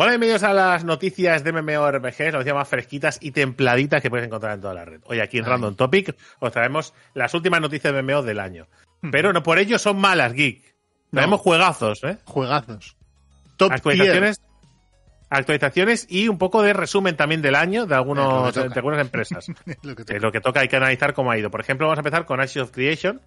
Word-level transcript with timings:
Hola, 0.00 0.10
bienvenidos 0.10 0.44
a 0.44 0.54
las 0.54 0.84
noticias 0.84 1.42
de 1.42 1.50
MMORPG, 1.50 2.20
las 2.20 2.32
noticias 2.34 2.54
más 2.54 2.68
fresquitas 2.68 3.18
y 3.20 3.32
templaditas 3.32 4.00
que 4.00 4.08
puedes 4.08 4.26
encontrar 4.26 4.54
en 4.54 4.60
toda 4.60 4.72
la 4.72 4.84
red. 4.84 5.00
Hoy 5.06 5.18
aquí 5.18 5.38
en 5.38 5.44
Random 5.44 5.74
Topic 5.74 6.14
os 6.38 6.52
traemos 6.52 6.94
las 7.14 7.34
últimas 7.34 7.60
noticias 7.60 7.92
de 7.92 8.00
MMO 8.00 8.22
del 8.22 8.38
año. 8.38 8.68
Pero 9.10 9.32
no 9.32 9.42
por 9.42 9.58
ello 9.58 9.76
son 9.76 9.98
malas, 9.98 10.34
Geek. 10.34 10.76
Traemos 11.10 11.40
juegazos, 11.40 12.04
¿eh? 12.04 12.16
Juegazos. 12.26 12.96
Top 13.56 13.72
actualizaciones, 13.72 14.40
actualizaciones 15.30 16.06
y 16.08 16.28
un 16.28 16.38
poco 16.38 16.62
de 16.62 16.74
resumen 16.74 17.16
también 17.16 17.42
del 17.42 17.56
año 17.56 17.84
de, 17.84 17.96
algunos, 17.96 18.54
de 18.54 18.70
algunas 18.76 19.00
empresas. 19.00 19.48
lo 19.82 19.96
que 19.96 20.04
Es 20.14 20.22
lo 20.22 20.30
que 20.30 20.40
toca, 20.40 20.60
hay 20.60 20.68
que 20.68 20.76
analizar 20.76 21.12
cómo 21.12 21.32
ha 21.32 21.38
ido. 21.38 21.50
Por 21.50 21.60
ejemplo, 21.60 21.88
vamos 21.88 21.98
a 21.98 22.02
empezar 22.02 22.24
con 22.24 22.40
Ashes 22.40 22.62
of 22.62 22.70
Creation, 22.70 23.20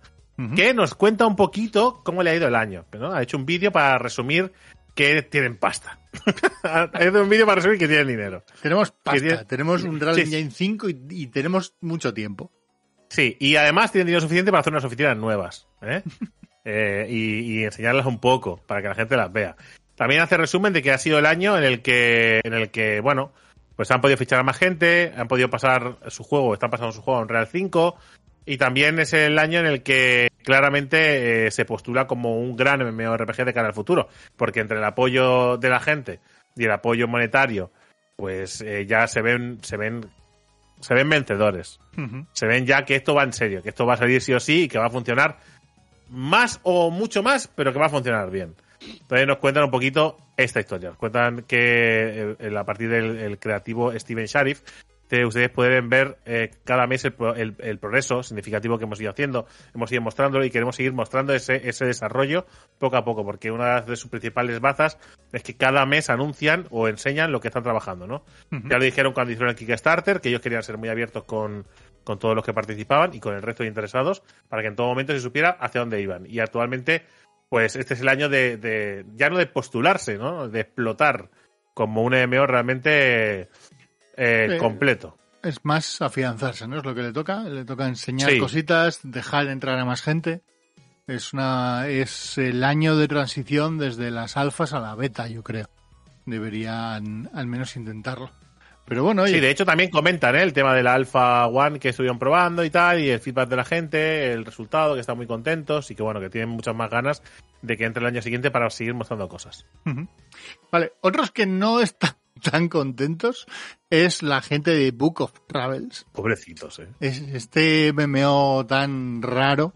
que 0.56 0.74
nos 0.74 0.96
cuenta 0.96 1.28
un 1.28 1.36
poquito 1.36 2.02
cómo 2.06 2.24
le 2.24 2.30
ha 2.30 2.36
ido 2.36 2.48
el 2.48 2.56
año. 2.56 2.86
¿no? 2.98 3.12
Ha 3.12 3.22
hecho 3.24 3.36
un 3.36 3.46
vídeo 3.46 3.74
para 3.74 3.98
resumir 3.98 4.54
que 4.96 5.22
tienen 5.24 5.58
pasta. 5.58 6.00
ha 6.64 6.90
hecho 7.00 7.22
un 7.22 7.30
vídeo 7.30 7.46
para 7.46 7.56
resumir 7.58 7.80
que 7.80 7.88
tienen 7.88 8.08
dinero. 8.08 8.44
Tenemos 8.62 8.92
pasta, 8.92 9.46
tenemos 9.46 9.84
un 9.84 10.00
Real 10.00 10.16
Sí. 10.16 10.22
Engine 10.22 10.52
5 10.52 10.90
y, 10.90 11.02
y 11.10 11.28
tenemos 11.28 11.76
mucho 11.82 12.14
tiempo. 12.14 12.52
Sí, 13.10 13.36
y 13.40 13.56
además 13.58 13.92
tienen 13.92 14.08
dinero 14.08 14.22
suficiente 14.22 14.52
para 14.52 14.62
hacer 14.62 14.72
unas 14.74 14.86
oficinas 14.86 15.18
nuevas. 15.18 15.68
¿eh? 15.82 16.04
Eh, 16.64 17.08
y, 17.10 17.40
y 17.40 17.64
enseñarlas 17.64 18.06
un 18.06 18.20
poco 18.20 18.62
para 18.68 18.84
que 18.84 18.88
la 18.90 18.94
gente 18.94 19.18
las 19.18 19.34
vea. 19.34 19.56
También 19.96 20.22
hace 20.22 20.38
resumen 20.38 20.74
de 20.74 20.84
que 20.84 20.92
ha 20.92 21.00
sido 21.00 21.18
el 21.18 21.26
año 21.26 21.58
en 21.58 21.64
el 21.64 21.82
que, 21.82 22.40
en 22.44 22.54
el 22.54 22.70
que 22.70 23.00
bueno, 23.00 23.34
pues 23.76 23.90
han 23.90 24.00
podido 24.00 24.16
fichar 24.18 24.40
a 24.40 24.44
más 24.44 24.60
gente, 24.60 25.12
han 25.18 25.28
podido 25.28 25.50
pasar 25.50 25.98
su 26.10 26.24
juego, 26.24 26.54
están 26.54 26.70
pasando 26.70 26.92
su 26.92 27.02
juego 27.02 27.20
a 27.20 27.24
un 27.24 27.30
Real 27.30 27.48
5, 27.48 27.96
y 28.46 28.58
también 28.58 29.00
es 29.00 29.14
el 29.14 29.38
año 29.40 29.60
en 29.60 29.66
el 29.66 29.84
que 29.84 30.30
claramente 30.44 31.48
eh, 31.48 31.52
se 31.52 31.66
postula 31.66 32.08
como 32.08 32.40
un 32.40 32.56
gran 32.56 32.82
MMORPG 32.82 33.46
de 33.46 33.54
cara 33.54 33.68
al 33.68 33.74
futuro, 33.74 34.10
porque 34.38 34.60
entre 34.60 34.78
el 34.78 34.84
apoyo 34.84 35.58
de 35.58 35.70
la 35.70 35.80
gente 35.80 36.20
y 36.56 36.66
el 36.66 36.72
apoyo 36.72 37.08
monetario, 37.08 37.72
pues 38.16 38.62
eh, 38.62 38.86
ya 38.86 39.08
se 39.08 39.22
ven, 39.22 39.60
se 39.62 39.78
ven, 39.78 40.06
se 40.80 40.94
ven 40.94 41.10
vencedores 41.10 41.80
se 42.34 42.46
ven 42.48 42.66
ya 42.66 42.86
que 42.86 42.96
esto 42.96 43.14
va 43.14 43.24
en 43.24 43.34
serio, 43.34 43.62
que 43.62 43.70
esto 43.70 43.86
va 43.86 43.96
a 43.96 43.98
salir 43.98 44.22
sí 44.22 44.34
o 44.34 44.40
sí 44.40 44.64
y 44.64 44.68
que 44.68 44.80
va 44.80 44.88
a 44.88 44.90
funcionar 44.90 45.38
más 46.10 46.60
o 46.64 46.90
mucho 46.92 47.24
más, 47.24 47.48
pero 47.48 47.72
que 47.72 47.80
va 47.80 47.88
a 47.88 47.90
funcionar 47.90 48.30
bien. 48.30 48.56
Entonces 48.82 49.28
nos 49.28 49.38
cuentan 49.38 49.66
un 49.66 49.72
poquito 49.72 50.18
esta 50.36 50.60
historia. 50.60 50.90
Nos 50.90 50.98
cuentan 50.98 51.44
que 51.44 52.36
eh, 52.40 52.58
a 52.58 52.64
partir 52.64 52.90
del 52.90 53.18
el 53.18 53.38
creativo 53.38 53.98
Steven 53.98 54.26
Sharif, 54.26 54.62
que 55.20 55.26
ustedes 55.26 55.50
pueden 55.50 55.90
ver 55.90 56.18
eh, 56.26 56.52
cada 56.64 56.88
mes 56.88 57.04
el, 57.06 57.14
el- 57.36 57.56
el 57.60 57.80
progreso 57.80 58.24
significativo 58.24 58.78
que 58.78 58.86
hemos 58.86 59.02
ido 59.02 59.12
haciendo, 59.12 59.46
hemos 59.76 59.92
ido 59.92 60.02
mostrándolo 60.02 60.46
y 60.46 60.50
queremos 60.50 60.76
seguir 60.78 60.94
mostrando 60.94 61.34
ese, 61.34 61.68
ese 61.68 61.86
desarrollo 61.86 62.46
poco 62.80 62.96
a 62.96 63.04
poco, 63.04 63.26
porque 63.26 63.52
una 63.52 63.82
de 63.82 63.96
sus 63.98 64.10
principales 64.10 64.60
bazas 64.62 64.98
es 65.34 65.44
que 65.44 65.58
cada 65.58 65.86
mes 65.86 66.10
anuncian 66.10 66.66
o 66.70 66.88
enseñan 66.88 67.32
lo 67.32 67.42
que 67.42 67.50
están 67.50 67.64
trabajando, 67.64 68.08
¿no? 68.08 68.24
Ya 68.70 68.78
lo 68.78 68.84
dijeron 68.86 69.12
cuando 69.14 69.32
hicieron 69.32 69.50
el 69.50 69.56
Kickstarter, 69.56 70.22
que 70.22 70.30
ellos 70.30 70.42
querían 70.42 70.64
ser 70.64 70.78
muy 70.78 70.88
abiertos 70.90 71.26
con, 71.26 71.66
con 72.06 72.18
todos 72.18 72.34
los 72.36 72.46
que 72.46 72.54
participaban 72.54 73.14
y 73.14 73.20
con 73.20 73.36
el 73.36 73.42
resto 73.42 73.64
de 73.64 73.70
interesados, 73.70 74.24
para 74.48 74.62
que 74.62 74.70
en 74.70 74.76
todo 74.78 74.88
momento 74.88 75.12
se 75.14 75.20
supiera 75.20 75.50
hacia 75.52 75.82
dónde 75.82 76.02
iban. 76.02 76.26
Y 76.26 76.40
actualmente, 76.40 77.04
pues 77.50 77.76
este 77.76 77.96
es 77.96 78.02
el 78.02 78.08
año 78.08 78.30
de, 78.30 78.56
de 78.58 79.06
ya 79.16 79.30
no 79.30 79.38
de 79.38 79.46
postularse, 79.48 80.18
¿no? 80.18 80.48
De 80.48 80.62
explotar 80.62 81.30
como 81.74 82.04
un 82.04 82.14
MMO 82.14 82.46
realmente 82.48 83.48
eh, 84.22 84.48
Eh, 84.56 84.58
completo. 84.58 85.18
Es 85.44 85.66
más 85.66 86.02
afianzarse, 86.02 86.68
¿no? 86.68 86.78
Es 86.78 86.86
lo 86.86 86.94
que 86.94 87.02
le 87.02 87.12
toca. 87.12 87.44
Le 87.44 87.66
toca 87.66 87.88
enseñar 87.88 88.30
Sí. 88.30 88.38
cositas, 88.38 89.00
dejar 89.04 89.48
entrar 89.48 89.80
a 89.80 89.86
más 89.86 90.02
gente. 90.02 90.42
Es 91.08 91.34
una 91.34 91.88
es 91.88 92.38
el 92.38 92.64
año 92.64 92.96
de 92.96 93.08
transición 93.08 93.78
desde 93.80 94.12
las 94.12 94.38
alfas 94.38 94.74
a 94.74 94.80
la 94.80 94.94
beta, 94.96 95.28
yo 95.28 95.44
creo. 95.44 95.68
Deberían 96.28 97.30
al 97.34 97.48
menos 97.48 97.76
intentarlo. 97.76 98.32
Pero 98.86 99.04
bueno, 99.04 99.24
oye, 99.24 99.34
Sí, 99.36 99.40
de 99.40 99.50
hecho 99.50 99.66
también 99.66 99.90
comentan 99.90 100.36
¿eh? 100.36 100.42
el 100.44 100.54
tema 100.54 100.74
de 100.74 100.84
la 100.84 100.94
Alpha 100.94 101.48
One 101.48 101.80
que 101.80 101.90
estuvieron 101.90 102.20
probando 102.20 102.64
y 102.64 102.70
tal, 102.70 103.00
y 103.00 103.10
el 103.10 103.20
feedback 103.20 103.48
de 103.50 103.56
la 103.56 103.64
gente, 103.66 104.34
el 104.34 104.44
resultado, 104.46 104.96
que 104.96 105.00
están 105.02 105.18
muy 105.18 105.28
contentos 105.28 105.90
y 105.92 105.96
que 105.96 106.04
bueno, 106.04 106.20
que 106.20 106.30
tienen 106.30 106.50
muchas 106.50 106.76
más 106.76 106.90
ganas 106.90 107.24
de 107.62 107.78
que 107.78 107.86
entre 107.86 108.02
el 108.02 108.08
año 108.08 108.22
siguiente 108.22 108.52
para 108.52 108.70
seguir 108.70 108.94
mostrando 108.94 109.28
cosas. 109.30 109.66
Vale, 110.72 110.94
otros 111.02 111.32
que 111.32 111.46
no 111.46 111.80
están 111.80 112.12
tan 112.42 112.68
contentos 112.70 113.46
es 113.90 114.22
la 114.24 114.42
gente 114.42 114.72
de 114.72 114.92
Book 114.92 115.22
of 115.22 115.34
Travels. 115.48 116.06
Pobrecitos, 116.12 116.80
¿eh? 116.80 116.88
Es 117.00 117.20
este 117.22 117.94
MMO 117.94 118.66
tan 118.68 119.22
raro, 119.22 119.74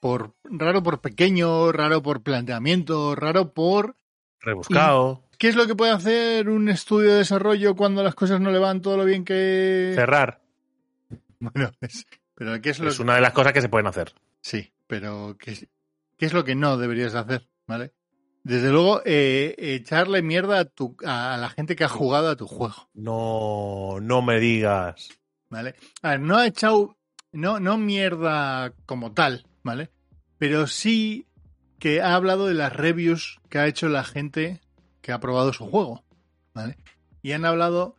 por 0.00 0.34
raro 0.44 0.82
por 0.82 1.00
pequeño, 1.00 1.72
raro 1.72 2.02
por 2.02 2.22
planteamiento, 2.22 3.14
raro 3.14 3.52
por 3.52 3.96
Rebuscado, 4.40 5.22
¿qué 5.38 5.48
es 5.48 5.54
lo 5.56 5.66
que 5.66 5.74
puede 5.76 5.92
hacer 5.92 6.48
un 6.48 6.68
estudio 6.68 7.10
de 7.10 7.18
desarrollo 7.18 7.76
cuando 7.76 8.02
las 8.02 8.14
cosas 8.14 8.40
no 8.40 8.50
le 8.50 8.58
van 8.58 8.80
todo 8.80 8.96
lo 8.96 9.04
bien 9.04 9.24
que 9.24 9.92
cerrar. 9.94 10.40
bueno, 11.40 11.70
es- 11.80 12.06
pero 12.34 12.60
qué 12.60 12.70
es 12.70 12.78
lo 12.80 12.88
Es 12.88 12.98
una 12.98 13.14
de 13.14 13.20
las 13.20 13.32
cosas 13.32 13.52
que 13.52 13.60
se 13.60 13.68
pueden 13.68 13.86
hacer. 13.86 14.12
sí, 14.40 14.72
pero 14.88 15.36
qué, 15.38 15.68
qué 16.16 16.26
es 16.26 16.32
lo 16.32 16.44
que 16.44 16.54
no 16.56 16.76
deberías 16.76 17.12
de 17.12 17.18
hacer, 17.20 17.48
¿vale? 17.66 17.92
Desde 18.44 18.70
luego, 18.70 19.02
eh, 19.04 19.54
echarle 19.58 20.22
mierda 20.22 20.60
a, 20.60 20.64
tu, 20.64 20.96
a 21.04 21.36
la 21.36 21.48
gente 21.48 21.76
que 21.76 21.84
ha 21.84 21.88
jugado 21.88 22.28
a 22.28 22.36
tu 22.36 22.46
juego. 22.46 22.88
No, 22.92 23.98
no 24.00 24.20
me 24.22 24.40
digas. 24.40 25.10
¿vale? 25.52 25.74
A 26.00 26.10
ver, 26.10 26.20
no 26.20 26.38
ha 26.38 26.46
echado, 26.46 26.96
no, 27.30 27.60
no 27.60 27.76
mierda 27.76 28.72
como 28.86 29.12
tal, 29.12 29.46
¿vale? 29.62 29.90
Pero 30.38 30.66
sí 30.66 31.26
que 31.78 32.00
ha 32.00 32.14
hablado 32.14 32.46
de 32.46 32.54
las 32.54 32.72
reviews 32.72 33.38
que 33.50 33.58
ha 33.58 33.66
hecho 33.66 33.88
la 33.88 34.02
gente 34.02 34.60
que 35.02 35.12
ha 35.12 35.20
probado 35.20 35.52
su 35.52 35.66
juego, 35.66 36.04
¿vale? 36.54 36.78
Y 37.20 37.32
han 37.32 37.44
hablado 37.44 37.96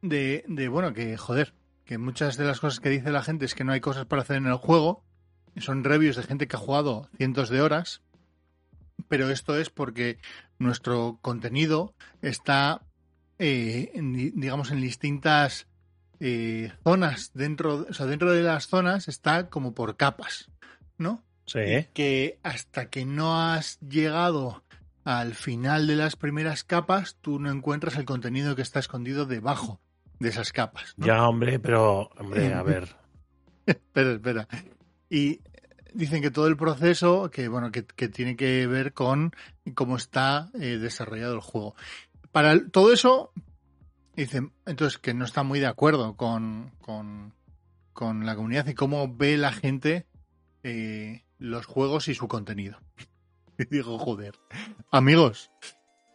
de, 0.00 0.44
de, 0.48 0.68
bueno, 0.68 0.94
que 0.94 1.16
joder, 1.18 1.52
que 1.84 1.98
muchas 1.98 2.38
de 2.38 2.44
las 2.44 2.58
cosas 2.58 2.80
que 2.80 2.88
dice 2.88 3.12
la 3.12 3.22
gente 3.22 3.44
es 3.44 3.54
que 3.54 3.64
no 3.64 3.72
hay 3.72 3.80
cosas 3.80 4.06
para 4.06 4.22
hacer 4.22 4.36
en 4.36 4.46
el 4.46 4.56
juego, 4.56 5.04
son 5.58 5.84
reviews 5.84 6.16
de 6.16 6.22
gente 6.22 6.48
que 6.48 6.56
ha 6.56 6.60
jugado 6.60 7.10
cientos 7.18 7.50
de 7.50 7.60
horas, 7.60 8.00
pero 9.08 9.30
esto 9.30 9.56
es 9.58 9.70
porque 9.70 10.18
nuestro 10.58 11.18
contenido 11.22 11.94
está, 12.22 12.82
eh, 13.38 13.90
en 13.94 14.12
di- 14.12 14.32
digamos, 14.34 14.70
en 14.70 14.80
distintas 14.80 15.66
eh, 16.20 16.72
zonas 16.82 17.30
dentro, 17.34 17.86
o 17.88 17.92
sea, 17.94 18.06
dentro 18.06 18.32
de 18.32 18.42
las 18.42 18.66
zonas 18.66 19.06
está 19.08 19.48
como 19.50 19.72
por 19.74 19.96
capas, 19.96 20.50
¿no? 20.98 21.22
Sí. 21.46 21.86
Que 21.94 22.38
hasta 22.42 22.90
que 22.90 23.04
no 23.06 23.40
has 23.40 23.78
llegado 23.80 24.64
al 25.04 25.34
final 25.34 25.86
de 25.86 25.96
las 25.96 26.16
primeras 26.16 26.64
capas, 26.64 27.16
tú 27.22 27.38
no 27.38 27.50
encuentras 27.50 27.96
el 27.96 28.04
contenido 28.04 28.56
que 28.56 28.62
está 28.62 28.80
escondido 28.80 29.24
debajo 29.26 29.80
de 30.18 30.28
esas 30.30 30.52
capas. 30.52 30.92
¿no? 30.96 31.06
Ya, 31.06 31.26
hombre, 31.26 31.58
pero, 31.60 32.10
hombre, 32.18 32.52
a 32.52 32.62
ver. 32.64 32.94
Espera, 33.64 34.12
espera. 34.12 34.48
Y 35.08 35.40
dicen 35.94 36.22
que 36.22 36.30
todo 36.30 36.46
el 36.46 36.56
proceso, 36.56 37.30
que 37.30 37.48
bueno, 37.48 37.70
que, 37.70 37.84
que 37.84 38.08
tiene 38.08 38.36
que 38.36 38.66
ver 38.66 38.92
con 38.92 39.32
cómo 39.74 39.96
está 39.96 40.50
eh, 40.54 40.78
desarrollado 40.78 41.34
el 41.34 41.40
juego. 41.40 41.74
Para 42.32 42.52
el- 42.52 42.70
todo 42.70 42.92
eso, 42.92 43.32
dicen, 44.14 44.52
entonces 44.66 44.98
que 44.98 45.14
no 45.14 45.24
está 45.24 45.42
muy 45.42 45.60
de 45.60 45.66
acuerdo 45.66 46.16
con, 46.16 46.72
con, 46.80 47.34
con 47.92 48.26
la 48.26 48.34
comunidad 48.36 48.66
y 48.66 48.74
cómo 48.74 49.14
ve 49.14 49.36
la 49.36 49.52
gente 49.52 50.06
eh, 50.62 51.24
los 51.38 51.66
juegos 51.66 52.08
y 52.08 52.14
su 52.14 52.28
contenido. 52.28 52.78
Y 53.60 53.64
digo, 53.64 53.98
joder, 53.98 54.36
amigos, 54.92 55.50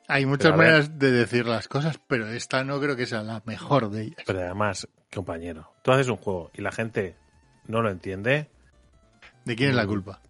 hay 0.08 0.26
muchas 0.26 0.52
ver. 0.52 0.58
maneras 0.58 0.98
de 0.98 1.12
decir 1.12 1.46
las 1.46 1.68
cosas, 1.68 2.00
pero 2.08 2.28
esta 2.30 2.64
no 2.64 2.80
creo 2.80 2.96
que 2.96 3.06
sea 3.06 3.22
la 3.22 3.42
mejor 3.46 3.90
de 3.90 4.04
ellas. 4.04 4.24
Pero 4.26 4.40
además, 4.40 4.88
compañero, 5.14 5.74
tú 5.84 5.92
haces 5.92 6.08
un 6.08 6.16
juego 6.16 6.52
y 6.54 6.62
la 6.62 6.72
gente 6.72 7.18
no 7.68 7.82
lo 7.82 7.90
entiende, 7.90 8.50
¿De 9.46 9.56
quién 9.56 9.70
es 9.70 9.76
la 9.76 9.86
culpa? 9.86 10.22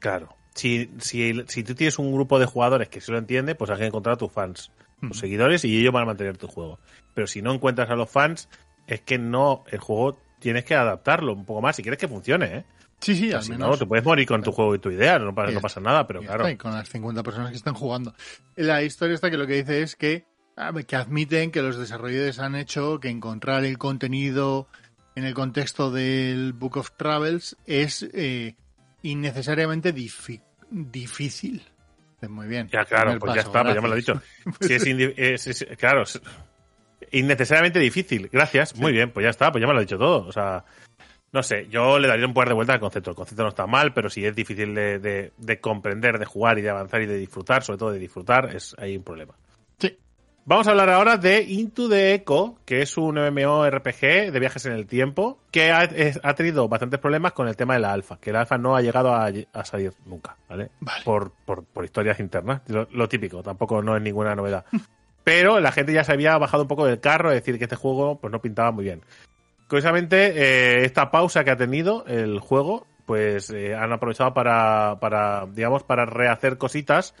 claro. 0.00 0.34
Si, 0.54 0.90
si, 0.98 1.44
si 1.46 1.62
tú 1.62 1.76
tienes 1.76 2.00
un 2.00 2.12
grupo 2.12 2.40
de 2.40 2.46
jugadores 2.46 2.88
que 2.88 3.00
sí 3.00 3.12
lo 3.12 3.18
entiende, 3.18 3.54
pues 3.54 3.70
hay 3.70 3.78
que 3.78 3.86
encontrar 3.86 4.14
a 4.14 4.18
tus 4.18 4.32
fans, 4.32 4.72
tus 5.00 5.16
seguidores, 5.16 5.64
y 5.64 5.78
ellos 5.78 5.92
van 5.92 6.02
a 6.02 6.06
mantener 6.06 6.36
tu 6.36 6.48
juego. 6.48 6.80
Pero 7.14 7.28
si 7.28 7.42
no 7.42 7.54
encuentras 7.54 7.88
a 7.90 7.94
los 7.94 8.10
fans, 8.10 8.48
es 8.88 9.00
que 9.02 9.18
no, 9.18 9.62
el 9.70 9.78
juego 9.78 10.18
tienes 10.40 10.64
que 10.64 10.74
adaptarlo 10.74 11.32
un 11.32 11.44
poco 11.44 11.60
más 11.60 11.76
si 11.76 11.82
quieres 11.82 12.00
que 12.00 12.08
funcione, 12.08 12.46
¿eh? 12.46 12.64
Sí, 12.98 13.14
sí, 13.14 13.32
al 13.32 13.48
menos. 13.48 13.68
no, 13.70 13.76
te 13.78 13.86
puedes 13.86 14.04
morir 14.04 14.26
con 14.26 14.42
tu 14.42 14.50
juego 14.50 14.74
y 14.74 14.80
tu 14.80 14.90
idea, 14.90 15.20
no 15.20 15.32
pasa, 15.32 15.50
Ya 15.50 15.54
no 15.54 15.60
pasa 15.60 15.80
nada, 15.80 16.08
pero 16.08 16.22
claro. 16.22 16.48
y 16.48 16.56
con 16.56 16.72
las 16.72 16.88
50 16.88 17.22
personas 17.22 17.50
que 17.50 17.56
están 17.56 17.74
jugando. 17.74 18.12
La 18.56 18.82
historia 18.82 19.14
está 19.14 19.30
que 19.30 19.36
lo 19.36 19.46
que 19.46 19.54
dice 19.62 19.82
es 19.82 19.94
que 19.94 20.24
a 20.56 20.72
ver, 20.72 20.86
que 20.86 20.96
admiten 20.96 21.52
que 21.52 21.62
los 21.62 21.78
desarrolladores 21.78 22.40
han 22.40 22.56
hecho 22.56 22.98
que 22.98 23.10
encontrar 23.10 23.64
el 23.64 23.78
contenido 23.78 24.66
en 25.18 25.24
el 25.24 25.34
contexto 25.34 25.90
del 25.90 26.52
Book 26.52 26.76
of 26.78 26.92
Travels 26.96 27.56
es 27.66 28.08
eh, 28.14 28.54
innecesariamente 29.02 29.92
difícil. 29.92 31.62
Pues 32.20 32.30
Muy 32.30 32.46
bien. 32.48 32.68
Ya, 32.68 32.84
claro, 32.84 33.18
pues 33.18 33.34
ya 33.34 33.40
está, 33.42 33.62
pues 33.62 33.74
ya 33.74 33.80
me 33.80 33.88
lo 33.88 33.94
he 33.94 33.98
dicho. 33.98 34.20
Si 34.60 34.74
es, 34.74 34.86
indi- 34.86 35.14
es- 35.16 35.46
es- 35.46 35.66
claro, 35.78 36.02
es 36.02 36.20
innecesariamente 37.12 37.78
difícil. 37.78 38.28
Gracias, 38.32 38.74
muy 38.76 38.92
bien, 38.92 39.10
pues 39.12 39.24
ya 39.24 39.30
está, 39.30 39.50
pues 39.52 39.60
ya 39.62 39.66
me 39.68 39.72
lo 39.74 39.80
he 39.80 39.84
dicho 39.84 39.98
todo. 39.98 40.26
O 40.26 40.32
sea, 40.32 40.64
no 41.32 41.42
sé, 41.42 41.68
yo 41.70 41.98
le 41.98 42.08
daría 42.08 42.26
un 42.26 42.34
poder 42.34 42.48
de 42.48 42.54
vuelta 42.54 42.72
al 42.74 42.80
concepto. 42.80 43.10
El 43.10 43.16
concepto 43.16 43.42
no 43.42 43.48
está 43.50 43.66
mal, 43.66 43.92
pero 43.94 44.10
si 44.10 44.24
es 44.24 44.34
difícil 44.34 44.74
de, 44.74 44.98
de- 44.98 45.32
de 45.36 45.60
comprender, 45.60 46.18
de 46.18 46.24
jugar 46.24 46.58
y 46.58 46.62
de 46.62 46.70
avanzar 46.70 47.02
y 47.02 47.06
de 47.06 47.16
disfrutar, 47.18 47.62
sobre 47.62 47.78
todo 47.78 47.92
de 47.92 47.98
disfrutar, 47.98 48.54
es 48.54 48.74
hay 48.78 48.96
un 48.96 49.02
problema. 49.04 49.34
Vamos 50.48 50.66
a 50.66 50.70
hablar 50.70 50.88
ahora 50.88 51.18
de 51.18 51.42
Into 51.42 51.90
the 51.90 52.14
Echo, 52.14 52.54
que 52.64 52.80
es 52.80 52.96
un 52.96 53.16
MMORPG 53.18 54.32
de 54.32 54.40
viajes 54.40 54.64
en 54.64 54.72
el 54.72 54.86
tiempo, 54.86 55.38
que 55.50 55.72
ha, 55.72 55.82
es- 55.84 56.18
ha 56.22 56.32
tenido 56.34 56.66
bastantes 56.68 56.98
problemas 56.98 57.32
con 57.32 57.48
el 57.48 57.54
tema 57.56 57.74
de 57.74 57.80
la 57.80 57.92
alfa, 57.92 58.16
que 58.18 58.32
la 58.32 58.40
alfa 58.40 58.56
no 58.56 58.74
ha 58.74 58.80
llegado 58.80 59.12
a, 59.14 59.30
a 59.52 59.64
salir 59.66 59.92
nunca, 60.06 60.36
¿vale? 60.48 60.70
Vale. 60.80 61.04
Por, 61.04 61.32
por, 61.44 61.64
por 61.64 61.84
historias 61.84 62.18
internas, 62.18 62.62
lo, 62.68 62.88
lo 62.92 63.08
típico, 63.10 63.42
tampoco 63.42 63.82
no 63.82 63.94
es 63.94 64.02
ninguna 64.02 64.34
novedad. 64.34 64.64
Pero 65.22 65.60
la 65.60 65.70
gente 65.70 65.92
ya 65.92 66.02
se 66.02 66.12
había 66.12 66.38
bajado 66.38 66.62
un 66.62 66.68
poco 66.68 66.86
del 66.86 66.98
carro, 66.98 67.28
es 67.30 67.34
decir, 67.42 67.58
que 67.58 67.64
este 67.64 67.76
juego 67.76 68.18
pues 68.18 68.32
no 68.32 68.40
pintaba 68.40 68.70
muy 68.72 68.84
bien. 68.84 69.02
Curiosamente, 69.68 70.28
eh, 70.34 70.84
esta 70.86 71.10
pausa 71.10 71.44
que 71.44 71.50
ha 71.50 71.56
tenido 71.58 72.06
el 72.06 72.40
juego, 72.40 72.86
pues 73.04 73.50
eh, 73.50 73.74
han 73.74 73.92
aprovechado 73.92 74.32
para, 74.32 74.96
para, 74.98 75.44
digamos, 75.52 75.82
para 75.82 76.06
rehacer 76.06 76.56
cositas 76.56 77.14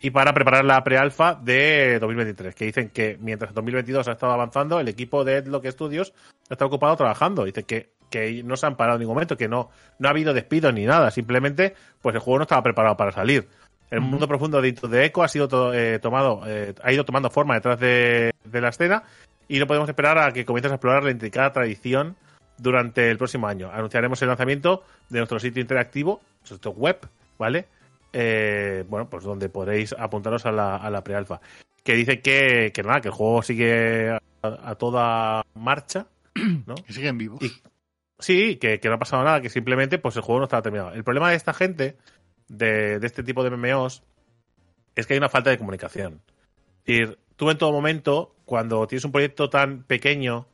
y 0.00 0.10
para 0.10 0.32
preparar 0.32 0.64
la 0.64 0.82
pre-alfa 0.82 1.34
de 1.34 1.98
2023, 2.00 2.54
que 2.54 2.64
dicen 2.64 2.88
que 2.88 3.18
mientras 3.20 3.52
2022 3.52 4.08
ha 4.08 4.12
estado 4.12 4.32
avanzando, 4.32 4.80
el 4.80 4.88
equipo 4.88 5.24
de 5.24 5.42
Deadlock 5.42 5.66
Studios 5.66 6.14
está 6.48 6.64
ocupado 6.64 6.96
trabajando. 6.96 7.44
Dice 7.44 7.64
que, 7.64 7.90
que 8.08 8.42
no 8.42 8.56
se 8.56 8.66
han 8.66 8.76
parado 8.76 8.96
en 8.96 9.00
ningún 9.00 9.14
momento, 9.14 9.36
que 9.36 9.48
no, 9.48 9.70
no 9.98 10.08
ha 10.08 10.10
habido 10.10 10.32
despidos 10.32 10.72
ni 10.72 10.86
nada, 10.86 11.10
simplemente 11.10 11.74
pues 12.00 12.14
el 12.14 12.20
juego 12.20 12.38
no 12.38 12.42
estaba 12.44 12.62
preparado 12.62 12.96
para 12.96 13.12
salir. 13.12 13.46
El 13.90 14.00
mundo 14.00 14.26
profundo 14.28 14.62
de 14.62 14.72
the 14.72 15.04
Echo 15.04 15.22
ha 15.22 15.28
sido 15.28 15.48
to- 15.48 15.74
eh, 15.74 15.98
tomado, 15.98 16.42
eh, 16.46 16.74
ha 16.82 16.92
ido 16.92 17.04
tomando 17.04 17.28
forma 17.28 17.54
detrás 17.54 17.78
de, 17.80 18.32
de 18.44 18.60
la 18.60 18.68
escena 18.68 19.02
y 19.48 19.58
no 19.58 19.66
podemos 19.66 19.88
esperar 19.88 20.16
a 20.18 20.32
que 20.32 20.44
comiences 20.44 20.70
a 20.70 20.76
explorar 20.76 21.02
la 21.02 21.10
intricada 21.10 21.52
tradición 21.52 22.16
durante 22.56 23.10
el 23.10 23.18
próximo 23.18 23.48
año. 23.48 23.68
Anunciaremos 23.72 24.22
el 24.22 24.28
lanzamiento 24.28 24.84
de 25.08 25.18
nuestro 25.18 25.40
sitio 25.40 25.60
interactivo, 25.60 26.20
nuestro 26.48 26.70
web, 26.70 26.98
¿vale? 27.36 27.66
Eh, 28.12 28.84
bueno, 28.88 29.08
pues 29.08 29.24
donde 29.24 29.48
podéis 29.48 29.94
apuntaros 29.98 30.46
a 30.46 30.52
la, 30.52 30.76
a 30.76 30.90
la 30.90 31.02
pre-alfa. 31.04 31.40
Que 31.84 31.94
dice 31.94 32.20
que, 32.20 32.72
que 32.74 32.82
nada, 32.82 33.00
que 33.00 33.08
el 33.08 33.14
juego 33.14 33.42
sigue 33.42 34.10
a, 34.10 34.20
a 34.42 34.74
toda 34.74 35.44
marcha, 35.54 36.06
¿no? 36.66 36.74
Que 36.74 36.92
siguen 36.92 37.18
vivos. 37.18 37.42
Y- 37.42 37.52
Sí, 38.22 38.56
que, 38.56 38.80
que 38.80 38.88
no 38.90 38.96
ha 38.96 38.98
pasado 38.98 39.24
nada, 39.24 39.40
que 39.40 39.48
simplemente 39.48 39.96
pues 39.96 40.14
el 40.16 40.20
juego 40.20 40.40
no 40.40 40.44
estaba 40.44 40.60
terminado. 40.60 40.92
El 40.92 41.04
problema 41.04 41.30
de 41.30 41.36
esta 41.36 41.54
gente, 41.54 41.96
de, 42.48 42.98
de 42.98 43.06
este 43.06 43.22
tipo 43.22 43.42
de 43.42 43.48
MMOs, 43.48 44.02
es 44.94 45.06
que 45.06 45.14
hay 45.14 45.18
una 45.18 45.30
falta 45.30 45.48
de 45.48 45.56
comunicación. 45.56 46.20
Es 46.84 46.98
decir, 46.98 47.18
tú 47.36 47.48
en 47.50 47.56
todo 47.56 47.72
momento, 47.72 48.34
cuando 48.44 48.86
tienes 48.86 49.06
un 49.06 49.12
proyecto 49.12 49.48
tan 49.48 49.84
pequeño 49.84 50.46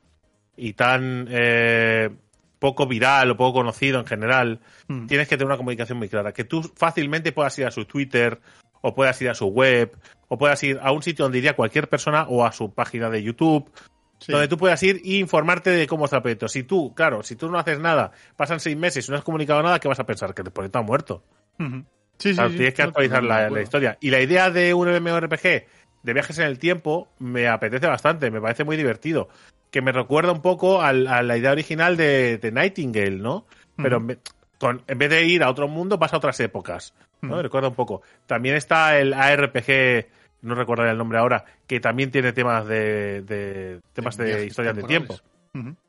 y 0.56 0.74
tan 0.74 1.26
eh, 1.28 2.10
poco 2.58 2.86
viral 2.86 3.30
o 3.30 3.36
poco 3.36 3.58
conocido 3.60 4.00
en 4.00 4.06
general, 4.06 4.60
Mm. 4.88 5.06
tienes 5.06 5.28
que 5.28 5.36
tener 5.36 5.46
una 5.46 5.56
comunicación 5.56 5.98
muy 5.98 6.08
clara. 6.08 6.32
Que 6.32 6.44
tú 6.44 6.62
fácilmente 6.76 7.32
puedas 7.32 7.58
ir 7.58 7.66
a 7.66 7.70
su 7.70 7.84
Twitter, 7.84 8.40
o 8.80 8.94
puedas 8.94 9.20
ir 9.22 9.28
a 9.30 9.34
su 9.34 9.46
web, 9.46 9.96
o 10.28 10.38
puedas 10.38 10.62
ir 10.62 10.78
a 10.82 10.92
un 10.92 11.02
sitio 11.02 11.24
donde 11.24 11.38
iría 11.38 11.54
cualquier 11.56 11.88
persona, 11.88 12.26
o 12.28 12.44
a 12.44 12.52
su 12.52 12.72
página 12.72 13.10
de 13.10 13.22
YouTube, 13.22 13.70
Sí. 14.18 14.32
donde 14.32 14.48
tú 14.48 14.56
puedas 14.56 14.82
ir 14.82 14.96
e 15.04 15.16
informarte 15.18 15.70
de 15.70 15.86
cómo 15.86 16.06
está 16.06 16.16
el 16.16 16.22
proyecto. 16.22 16.48
Si 16.48 16.62
tú, 16.62 16.94
claro, 16.94 17.22
si 17.22 17.36
tú 17.36 17.50
no 17.50 17.58
haces 17.58 17.78
nada, 17.78 18.12
pasan 18.36 18.60
seis 18.60 18.76
meses 18.76 19.06
y 19.06 19.10
no 19.10 19.18
has 19.18 19.24
comunicado 19.24 19.62
nada, 19.62 19.78
¿qué 19.78 19.88
vas 19.88 20.00
a 20.00 20.04
pensar? 20.04 20.32
Que 20.34 20.40
el 20.42 20.50
proyecto 20.50 20.78
ha 20.78 20.82
muerto. 20.82 21.22
Ujú. 21.58 21.84
Sí, 22.18 22.30
sí, 22.30 22.34
Claro, 22.34 22.48
sí. 22.50 22.56
tienes 22.56 22.72
que 22.74 22.82
actualizar 22.82 23.22
la, 23.22 23.50
la 23.50 23.60
historia. 23.60 23.98
Y 24.00 24.08
la 24.08 24.20
idea 24.22 24.50
de 24.50 24.72
un 24.72 24.88
MMORPG 24.88 25.66
de 26.06 26.12
viajes 26.14 26.38
en 26.38 26.46
el 26.46 26.58
tiempo 26.58 27.08
me 27.18 27.48
apetece 27.48 27.86
bastante, 27.86 28.30
me 28.30 28.40
parece 28.40 28.64
muy 28.64 28.76
divertido. 28.76 29.28
Que 29.70 29.82
me 29.82 29.92
recuerda 29.92 30.32
un 30.32 30.40
poco 30.40 30.80
al- 30.80 31.08
a 31.08 31.22
la 31.22 31.36
idea 31.36 31.50
original 31.52 31.96
de, 31.96 32.38
de 32.38 32.52
Nightingale, 32.52 33.18
¿no? 33.18 33.44
Pero 33.76 34.00
vez, 34.00 34.18
con- 34.58 34.82
en 34.86 34.96
vez 34.98 35.10
de 35.10 35.24
ir 35.26 35.42
a 35.42 35.50
otro 35.50 35.68
mundo, 35.68 35.98
vas 35.98 36.14
a 36.14 36.16
otras 36.18 36.38
épocas. 36.40 36.94
¿no? 37.20 37.36
Me 37.36 37.42
recuerda 37.42 37.68
un 37.68 37.74
poco. 37.74 38.02
También 38.26 38.54
está 38.54 38.98
el 38.98 39.12
ARPG, 39.12 40.06
no 40.42 40.54
recordaré 40.54 40.92
el 40.92 40.98
nombre 40.98 41.18
ahora, 41.18 41.44
que 41.66 41.80
también 41.80 42.10
tiene 42.10 42.32
temas 42.32 42.66
de, 42.66 43.22
de- 43.22 43.80
temas 43.92 44.16
de, 44.16 44.46
historias 44.46 44.76
de 44.76 44.82
tiempo. 44.88 45.14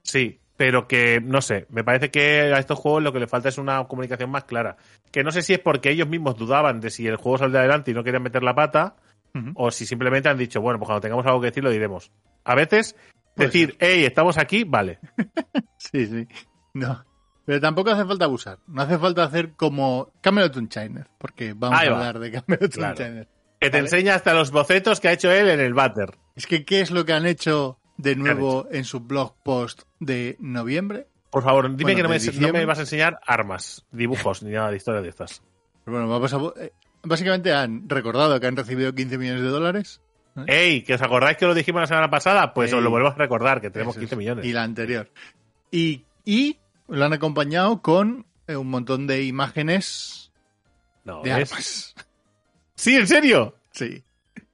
Sí, 0.01 0.39
pero 0.57 0.87
que 0.87 1.21
no 1.23 1.41
sé, 1.41 1.67
me 1.69 1.83
parece 1.83 2.09
que 2.09 2.51
a 2.53 2.57
estos 2.57 2.79
juegos 2.79 3.03
lo 3.03 3.13
que 3.13 3.19
le 3.19 3.27
falta 3.27 3.49
es 3.49 3.57
una 3.59 3.83
comunicación 3.85 4.31
más 4.31 4.45
clara. 4.45 4.77
Que 5.11 5.23
no 5.23 5.29
sé 5.31 5.43
si 5.43 5.53
es 5.53 5.59
porque 5.59 5.91
ellos 5.91 6.07
mismos 6.09 6.35
dudaban 6.37 6.79
de 6.81 6.89
si 6.89 7.05
el 7.07 7.17
juego 7.17 7.37
saldría 7.37 7.59
adelante 7.59 7.91
y 7.91 7.93
no 7.93 8.03
querían 8.03 8.23
meter 8.23 8.41
la 8.41 8.55
pata, 8.55 8.95
O 9.55 9.71
si 9.71 9.85
simplemente 9.85 10.29
han 10.29 10.37
dicho, 10.37 10.61
bueno, 10.61 10.79
pues 10.79 10.87
cuando 10.87 11.01
tengamos 11.01 11.25
algo 11.25 11.39
que 11.41 11.47
decir 11.47 11.63
lo 11.63 11.69
diremos. 11.71 12.11
A 12.43 12.55
veces, 12.55 12.95
decir, 13.35 13.75
hey, 13.79 14.05
estamos 14.05 14.37
aquí, 14.37 14.63
vale. 14.63 14.99
Sí, 15.77 16.05
sí. 16.07 16.27
No. 16.73 17.05
Pero 17.45 17.61
tampoco 17.61 17.91
hace 17.91 18.03
falta 18.05 18.25
abusar. 18.25 18.59
No 18.67 18.81
hace 18.81 18.97
falta 18.97 19.23
hacer 19.23 19.53
como 19.53 20.11
Camelot 20.21 20.55
Unchained, 20.57 21.05
porque 21.17 21.53
vamos 21.55 21.79
Ahí 21.79 21.87
a 21.87 21.91
va. 21.91 21.97
hablar 21.97 22.19
de 22.19 22.31
Camelot 22.31 22.73
Claro. 22.73 22.95
Que 22.95 23.69
te 23.69 23.77
Vale. 23.77 23.79
enseña 23.79 24.15
hasta 24.15 24.33
los 24.33 24.51
bocetos 24.51 24.99
que 24.99 25.07
ha 25.07 25.13
hecho 25.13 25.31
él 25.31 25.49
en 25.49 25.59
el 25.59 25.73
váter. 25.73 26.17
Es 26.35 26.45
que, 26.45 26.65
¿qué 26.65 26.81
es 26.81 26.91
lo 26.91 27.05
que 27.05 27.13
han 27.13 27.25
hecho 27.25 27.79
de 27.97 28.15
nuevo 28.15 28.67
en 28.71 28.83
su 28.83 28.99
blog 28.99 29.35
post 29.43 29.83
de 29.99 30.35
noviembre? 30.39 31.07
Por 31.31 31.43
favor, 31.43 31.63
dime 31.69 31.83
Bueno, 31.93 31.97
que 31.97 32.03
no 32.03 32.09
me, 32.09 32.47
no 32.47 32.53
me 32.53 32.65
vas 32.65 32.77
a 32.79 32.81
enseñar 32.81 33.19
armas, 33.25 33.85
dibujos, 33.91 34.43
ni 34.43 34.51
nada 34.51 34.69
de 34.71 34.77
historias 34.77 35.03
de 35.03 35.09
estas. 35.09 35.41
Pero 35.85 35.97
bueno, 35.97 36.09
vamos 36.09 36.33
a... 36.33 36.37
Básicamente 37.03 37.53
han 37.53 37.87
recordado 37.89 38.39
que 38.39 38.47
han 38.47 38.55
recibido 38.55 38.93
15 38.93 39.17
millones 39.17 39.41
de 39.43 39.49
dólares. 39.49 40.01
Ey, 40.45 40.83
que 40.83 40.93
os 40.93 41.01
acordáis 41.01 41.37
que 41.37 41.45
lo 41.45 41.55
dijimos 41.55 41.81
la 41.81 41.87
semana 41.87 42.09
pasada, 42.09 42.53
pues 42.53 42.71
os 42.73 42.83
lo 42.83 42.89
vuelvo 42.91 43.07
a 43.07 43.13
recordar, 43.15 43.59
que 43.59 43.71
tenemos 43.71 43.95
Eso 43.95 44.01
15 44.01 44.15
es. 44.15 44.19
millones. 44.19 44.45
Y 44.45 44.53
la 44.53 44.63
anterior. 44.63 45.09
Y, 45.71 46.03
y 46.25 46.57
lo 46.87 47.03
han 47.05 47.13
acompañado 47.13 47.81
con 47.81 48.25
eh, 48.47 48.55
un 48.55 48.69
montón 48.69 49.07
de 49.07 49.23
imágenes 49.23 50.31
No, 51.05 51.23
de 51.23 51.33
¿ves? 51.33 51.51
armas. 51.51 51.95
Sí, 52.75 52.95
¿en 52.95 53.07
serio? 53.07 53.55
Sí. 53.71 54.03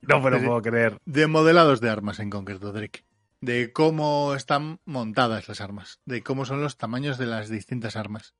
No 0.01 0.21
me 0.21 0.31
lo 0.31 0.41
puedo 0.41 0.61
creer. 0.61 0.97
De 1.05 1.27
modelados 1.27 1.81
de 1.81 1.89
armas 1.89 2.19
en 2.19 2.29
concreto, 2.29 2.71
Drake. 2.71 3.03
De 3.41 3.73
cómo 3.73 4.33
están 4.35 4.79
montadas 4.85 5.49
las 5.49 5.59
armas. 5.59 5.99
De 6.05 6.23
cómo 6.23 6.45
son 6.45 6.61
los 6.61 6.77
tamaños 6.77 7.17
de 7.17 7.25
las 7.25 7.49
distintas 7.49 7.97
armas. 7.97 8.33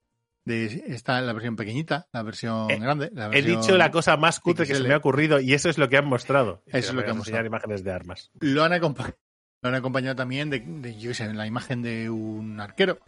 De, 0.45 0.65
está 0.87 1.21
la 1.21 1.31
versión 1.31 1.55
pequeñita, 1.55 2.07
la 2.11 2.21
versión 2.21 2.69
Eh, 2.69 2.77
grande. 2.79 3.09
La 3.13 3.29
He 3.31 3.41
dicho 3.41 3.77
la 3.77 3.91
cosa 3.91 4.17
más 4.17 4.39
cutre 4.41 4.67
que 4.67 4.75
se 4.75 4.83
me 4.83 4.93
ha 4.93 4.97
ocurrido 4.97 5.39
y 5.39 5.53
eso 5.53 5.69
es 5.69 5.77
lo 5.77 5.87
que 5.87 5.95
han 5.97 6.05
mostrado. 6.05 6.61
Eso 6.67 6.77
es 6.89 6.93
lo 6.93 7.03
que 7.03 7.11
han 7.11 7.17
mostrado. 7.17 7.45
imágenes 7.45 7.83
de 7.83 7.91
armas. 7.93 8.29
Lo 8.41 8.63
han, 8.63 8.73
acompa- 8.73 9.15
lo 9.61 9.69
han 9.69 9.75
acompañado 9.75 10.15
también 10.17 10.49
de, 10.49 10.59
de, 10.59 10.97
yo 10.97 11.13
sé, 11.13 11.33
la 11.33 11.47
imagen 11.47 11.81
de 11.81 12.09
un 12.09 12.59
arquero. 12.59 12.99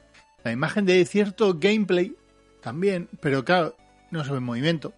La 0.46 0.52
imagen 0.54 0.86
de 0.86 1.04
cierto 1.06 1.56
gameplay 1.60 2.16
también, 2.62 3.10
pero 3.20 3.44
claro, 3.44 3.76
no 4.12 4.24
se 4.24 4.32
ve 4.32 4.38
en 4.38 4.44
movimiento. 4.44 4.94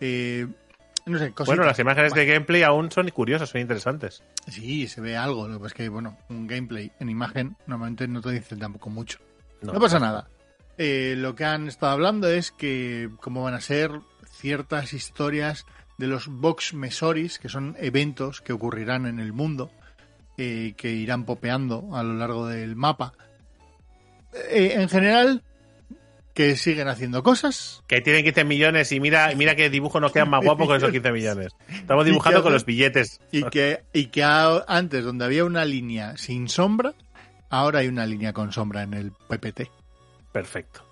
Eh, 0.00 0.46
no 1.04 1.18
sé, 1.18 1.32
cositas. 1.32 1.46
Bueno, 1.46 1.64
las 1.64 1.78
imágenes 1.78 2.14
de 2.14 2.24
gameplay 2.26 2.62
aún 2.62 2.90
son 2.90 3.08
curiosas, 3.10 3.50
son 3.50 3.60
interesantes. 3.60 4.22
Sí, 4.48 4.88
se 4.88 5.00
ve 5.00 5.16
algo. 5.16 5.46
Lo 5.46 5.60
que 5.60 5.66
es 5.66 5.74
que, 5.74 5.88
bueno, 5.88 6.16
un 6.30 6.46
gameplay 6.46 6.90
en 7.00 7.10
imagen 7.10 7.56
normalmente 7.66 8.08
no 8.08 8.20
te 8.22 8.30
dice 8.30 8.56
tampoco 8.56 8.88
mucho. 8.90 9.18
No, 9.62 9.72
No, 9.74 9.80
pasa 9.80 9.98
nada. 9.98 10.28
Eh, 10.78 11.14
lo 11.16 11.34
que 11.34 11.44
han 11.44 11.68
estado 11.68 11.92
hablando 11.92 12.28
es 12.28 12.50
que 12.52 13.08
cómo 13.20 13.42
van 13.42 13.54
a 13.54 13.60
ser 13.60 13.90
ciertas 14.30 14.92
historias 14.92 15.64
de 15.98 16.06
los 16.06 16.26
Vox 16.28 16.74
Mesoris, 16.74 17.38
que 17.38 17.48
son 17.48 17.76
eventos 17.80 18.42
que 18.42 18.52
ocurrirán 18.52 19.06
en 19.06 19.18
el 19.18 19.32
mundo, 19.32 19.70
eh, 20.36 20.74
que 20.76 20.92
irán 20.92 21.24
popeando 21.24 21.96
a 21.96 22.02
lo 22.02 22.14
largo 22.14 22.46
del 22.46 22.76
mapa. 22.76 23.14
Eh, 24.50 24.72
en 24.74 24.88
general, 24.90 25.42
que 26.34 26.56
siguen 26.56 26.88
haciendo 26.88 27.22
cosas. 27.22 27.82
Que 27.86 28.02
tienen 28.02 28.22
15 28.24 28.44
millones 28.44 28.92
y 28.92 29.00
mira, 29.00 29.32
mira 29.34 29.54
qué 29.56 29.70
dibujo 29.70 30.00
nos 30.00 30.12
quedan 30.12 30.28
más 30.28 30.44
guapos 30.44 30.66
con 30.66 30.76
esos 30.76 30.90
15 30.90 31.12
millones. 31.12 31.52
Estamos 31.70 32.04
dibujando 32.04 32.40
que 32.40 32.42
con 32.44 32.52
los 32.52 32.66
billetes. 32.66 33.20
Y 33.32 33.44
que, 33.44 33.82
y 33.94 34.06
que 34.08 34.22
a- 34.22 34.62
antes, 34.68 35.02
donde 35.02 35.24
había 35.24 35.46
una 35.46 35.64
línea 35.64 36.18
sin 36.18 36.50
sombra, 36.50 36.92
ahora 37.48 37.78
hay 37.78 37.88
una 37.88 38.04
línea 38.04 38.34
con 38.34 38.52
sombra 38.52 38.82
en 38.82 38.92
el 38.92 39.12
PPT. 39.12 39.70
Perfecto. 40.36 40.82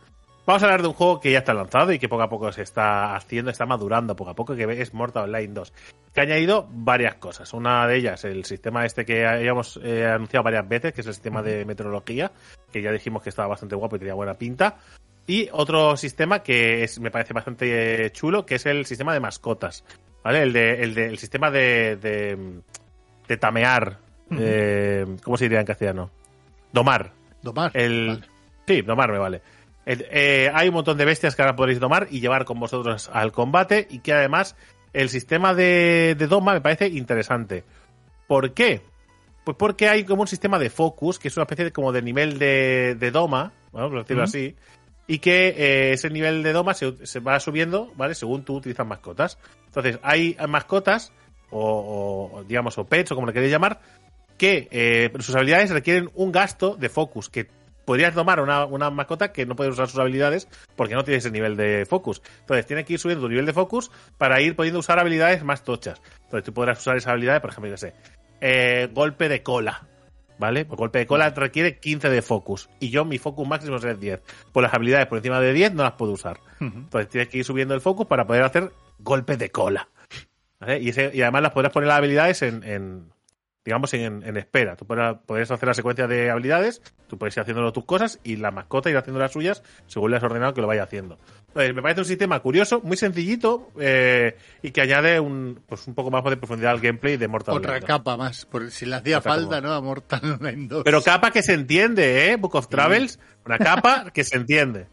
Vamos 0.47 0.63
a 0.63 0.67
hablar 0.67 0.81
de 0.81 0.89
un 0.89 0.95
juego 0.95 1.21
que 1.21 1.31
ya 1.31 1.41
está 1.41 1.53
lanzado 1.53 1.93
y 1.93 1.99
que 1.99 2.09
poco 2.09 2.23
a 2.23 2.31
poco 2.31 2.51
se 2.51 2.63
está 2.63 3.15
haciendo, 3.15 3.51
está 3.51 3.67
madurando 3.67 4.17
poco 4.17 4.31
a 4.31 4.35
poco, 4.35 4.57
que 4.57 4.65
es 4.81 4.95
Mortal 4.95 5.25
Online 5.25 5.53
2. 5.53 5.73
Que 6.15 6.21
ha 6.21 6.23
añadido 6.23 6.67
varias 6.71 7.17
cosas. 7.17 7.53
Una 7.53 7.87
de 7.87 7.97
ellas, 7.99 8.25
el 8.25 8.47
sistema 8.47 8.87
este 8.87 9.05
que 9.05 9.27
habíamos 9.27 9.79
eh, 9.83 10.07
anunciado 10.07 10.45
varias 10.45 10.67
veces, 10.67 10.95
que 10.95 11.03
es 11.03 11.07
el 11.09 11.13
sistema 11.13 11.43
de 11.43 11.67
meteorología, 11.67 12.33
que 12.73 12.81
ya 12.81 12.91
dijimos 12.91 13.23
que 13.23 13.29
estaba 13.29 13.49
bastante 13.49 13.75
guapo 13.77 13.97
y 13.97 13.99
tenía 13.99 14.15
buena 14.15 14.33
pinta. 14.33 14.79
Y 15.27 15.51
otro 15.53 15.95
sistema 15.99 16.43
que 16.43 16.85
es, 16.85 16.99
me 17.01 17.11
parece 17.11 17.35
bastante 17.35 18.11
chulo, 18.13 18.47
que 18.47 18.55
es 18.55 18.65
el 18.65 18.87
sistema 18.87 19.13
de 19.13 19.21
mascotas. 19.21 19.85
¿Vale? 20.23 20.43
El, 20.43 20.55
de, 20.55 20.83
el, 20.83 20.95
de, 20.95 21.07
el 21.09 21.19
sistema 21.19 21.51
de, 21.51 21.97
de, 21.97 22.63
de 23.29 23.37
tamear. 23.37 23.99
eh, 24.39 25.05
¿Cómo 25.23 25.37
se 25.37 25.45
diría 25.45 25.61
en 25.61 25.67
castellano? 25.67 26.11
Domar. 26.73 27.13
Domar. 27.43 27.73
El, 27.75 28.09
Vale. 28.09 28.34
Sí, 28.67 28.83
domar 28.83 29.13
me 29.13 29.19
vale. 29.19 29.43
Eh, 29.87 30.51
hay 30.53 30.69
un 30.69 30.75
montón 30.75 30.97
de 30.97 31.05
bestias 31.05 31.37
que 31.37 31.43
ahora 31.43 31.57
podréis 31.57 31.79
domar 31.79 32.09
y 32.11 32.21
llevar 32.21 32.45
con 32.45 32.59
vosotros 32.59 33.11
al 33.13 33.33
combate 33.33 33.87
y 33.91 33.99
que 33.99 34.15
además 34.15 34.57
el 34.95 35.11
sistema 35.11 35.55
de, 35.55 36.15
de 36.17 36.27
doma 36.27 36.55
me 36.55 36.61
parece 36.61 36.89
interesante. 36.89 37.65
¿Por 38.27 38.55
qué? 38.55 38.81
Pues 39.45 39.57
porque 39.59 39.89
hay 39.89 40.05
como 40.05 40.23
un 40.23 40.29
sistema 40.29 40.59
de 40.59 40.71
focus, 40.71 41.19
que 41.19 41.29
es 41.29 41.37
una 41.37 41.43
especie 41.43 41.67
de, 41.67 41.73
como 41.73 41.93
de 41.93 42.01
nivel 42.01 42.39
de, 42.39 42.97
de 42.99 43.11
doma, 43.11 43.53
bueno, 43.73 43.91
por 43.91 43.99
decirlo 43.99 44.23
así, 44.23 44.57
y 45.07 45.19
que 45.19 45.49
eh, 45.49 45.93
ese 45.93 46.09
nivel 46.09 46.43
de 46.43 46.53
doma 46.55 46.73
se, 46.73 47.07
se 47.07 47.21
va 47.21 47.39
subiendo, 47.41 47.93
¿vale? 47.97 48.15
Según 48.15 48.43
tú 48.45 48.57
utilizas 48.57 48.87
mascotas. 48.87 49.39
Entonces, 49.67 49.99
hay 50.03 50.35
mascotas, 50.49 51.13
o, 51.51 52.31
o, 52.33 52.45
digamos, 52.45 52.79
o 52.79 52.87
pets, 52.87 53.13
o 53.13 53.15
como 53.15 53.27
le 53.27 53.35
queréis 53.35 53.53
llamar, 53.53 53.81
que 54.39 54.69
eh, 54.71 55.13
sus 55.21 55.35
habilidades 55.35 55.71
requieren 55.71 56.11
un 56.15 56.33
gasto 56.33 56.77
de 56.77 56.89
focus, 56.89 57.29
que 57.29 57.49
podrías 57.85 58.15
tomar 58.15 58.41
una, 58.41 58.65
una 58.65 58.91
mascota 58.91 59.33
que 59.33 59.47
no 59.47 59.57
puede 59.57 59.71
usar 59.71 59.89
sus 59.89 59.99
habilidades 59.99 60.49
porque 60.77 60.95
no 60.95 61.05
tiene 61.05 61.19
ese 61.19 61.31
nivel 61.31 61.57
de 61.57 61.87
focus. 61.89 62.23
Entonces, 62.41 62.67
tiene 62.67 62.85
que 62.85 62.95
ir 62.95 62.99
subiendo 62.99 63.25
tu 63.25 63.29
nivel 63.29 63.47
de 63.47 63.53
focus 63.53 63.91
para 64.19 64.41
ir 64.41 64.57
pudiendo 64.57 64.79
usar 64.81 64.99
habilidades 64.99 65.45
más 65.45 65.63
tochas. 65.65 66.01
Entonces, 66.25 66.45
tú 66.45 66.53
podrás 66.55 66.79
usar 66.81 66.97
esa 66.97 67.13
habilidad, 67.13 67.41
por 67.41 67.51
ejemplo, 67.51 67.71
yo 67.71 67.77
sé, 67.77 67.95
eh, 68.41 68.89
golpe 68.93 69.29
de 69.29 69.43
cola. 69.43 69.87
¿Vale? 70.37 70.65
Pues 70.65 70.77
golpe 70.77 70.99
de 70.99 71.07
cola 71.07 71.31
requiere 71.31 71.79
15 71.79 72.09
de 72.11 72.21
focus. 72.21 72.69
Y 72.81 72.91
yo, 72.91 73.05
mi 73.05 73.19
focus 73.19 73.47
máximo 73.47 73.77
es 73.77 74.01
10. 74.01 74.21
Pues 74.53 74.65
las 74.65 74.75
habilidades 74.75 75.07
por 75.07 75.19
encima 75.19 75.39
de 75.41 75.53
10 75.53 75.75
no 75.75 75.85
las 75.85 75.93
puedo 75.93 76.11
usar. 76.11 76.41
Entonces 76.61 77.09
tienes 77.09 77.29
que 77.29 77.39
ir 77.39 77.45
subiendo 77.45 77.73
el 77.73 77.81
focus 77.81 78.07
para 78.09 78.27
poder 78.27 78.43
hacer 78.43 78.73
golpe 78.99 79.37
de 79.37 79.51
cola. 79.53 79.89
¿Vale? 80.59 80.81
Y, 80.81 80.89
ese- 80.89 81.13
y 81.15 81.23
además 81.23 81.43
las 81.43 81.53
podrás 81.53 81.73
poner 81.73 81.87
las 81.87 81.99
habilidades 81.99 82.43
en, 82.43 82.65
en, 82.65 83.13
digamos, 83.65 83.95
en, 83.95 84.23
en 84.23 84.37
espera. 84.37 84.77
Tú 84.77 84.87
podrás 84.87 85.51
hacer 85.51 85.67
la 85.67 85.75
secuencia 85.75 86.07
de 86.07 86.31
habilidades, 86.31 86.83
tú 87.07 87.19
puedes 87.19 87.37
ir 87.37 87.41
haciéndolo 87.41 87.73
tus 87.73 87.85
cosas 87.85 88.21
y 88.23 88.37
la 88.37 88.51
mascota 88.51 88.91
ir 88.91 88.97
haciendo 88.97 89.21
las 89.21 89.33
suyas 89.33 89.63
según 89.87 90.11
le 90.11 90.19
has 90.19 90.23
ordenado 90.23 90.53
que 90.53 90.61
lo 90.61 90.67
vaya 90.67 90.83
haciendo. 90.83 91.19
Entonces, 91.49 91.75
me 91.75 91.83
parece 91.83 92.01
un 92.01 92.07
sistema 92.07 92.41
curioso, 92.41 92.81
muy 92.83 92.97
sencillito 92.97 93.71
eh, 93.79 94.37
y 94.61 94.73
que 94.73 94.81
añade 94.81 95.21
un, 95.21 95.61
pues 95.67 95.87
un 95.87 95.95
poco 95.95 96.11
más 96.11 96.25
de 96.25 96.37
profundidad 96.37 96.73
al 96.73 96.81
gameplay 96.81 97.17
de 97.17 97.29
Mortal 97.29 97.55
Otra 97.55 97.81
capa 97.81 98.17
más, 98.17 98.45
por 98.45 98.71
si 98.71 98.87
le 98.87 98.97
hacía 98.97 99.19
Otra 99.19 99.33
falta. 99.33 99.61
¿no? 99.61 99.73
A 99.73 99.81
Mortal 99.81 100.39
Online 100.41 100.67
2. 100.69 100.83
Pero 100.85 101.03
capa 101.03 101.31
que 101.31 101.43
se 101.43 101.55
entiende, 101.55 102.31
¿eh? 102.31 102.37
Book 102.37 102.57
of 102.57 102.69
Travels, 102.69 103.19
una 103.47 103.59
capa 103.59 104.11
que 104.13 104.25
se 104.25 104.37
entiende. 104.37 104.89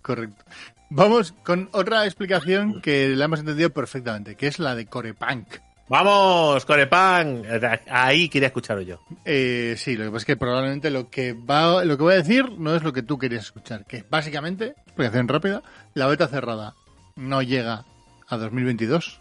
Correcto. 0.00 0.44
Vamos 0.90 1.32
con 1.42 1.68
otra 1.72 2.04
explicación 2.04 2.80
que 2.80 3.08
la 3.08 3.24
hemos 3.24 3.40
entendido 3.40 3.70
perfectamente, 3.70 4.36
que 4.36 4.46
es 4.46 4.58
la 4.58 4.74
de 4.74 4.86
Corepunk. 4.86 5.48
Vamos, 5.92 6.64
Corepan. 6.64 7.42
Ahí 7.90 8.30
quería 8.30 8.46
escucharos 8.46 8.86
yo. 8.86 9.02
Eh, 9.26 9.74
sí, 9.76 9.94
lo 9.94 10.04
que 10.04 10.10
pasa 10.10 10.18
es 10.22 10.24
que 10.24 10.36
probablemente 10.38 10.90
lo 10.90 11.10
que 11.10 11.34
va, 11.34 11.84
lo 11.84 11.98
que 11.98 12.02
voy 12.02 12.14
a 12.14 12.16
decir 12.16 12.50
no 12.58 12.74
es 12.74 12.82
lo 12.82 12.94
que 12.94 13.02
tú 13.02 13.18
querías 13.18 13.44
escuchar, 13.44 13.84
que 13.84 13.98
es 13.98 14.08
básicamente, 14.08 14.74
explicación 14.86 15.28
rápida, 15.28 15.62
la 15.92 16.06
beta 16.06 16.28
cerrada 16.28 16.72
no 17.16 17.42
llega 17.42 17.84
a 18.26 18.36
2022. 18.38 19.20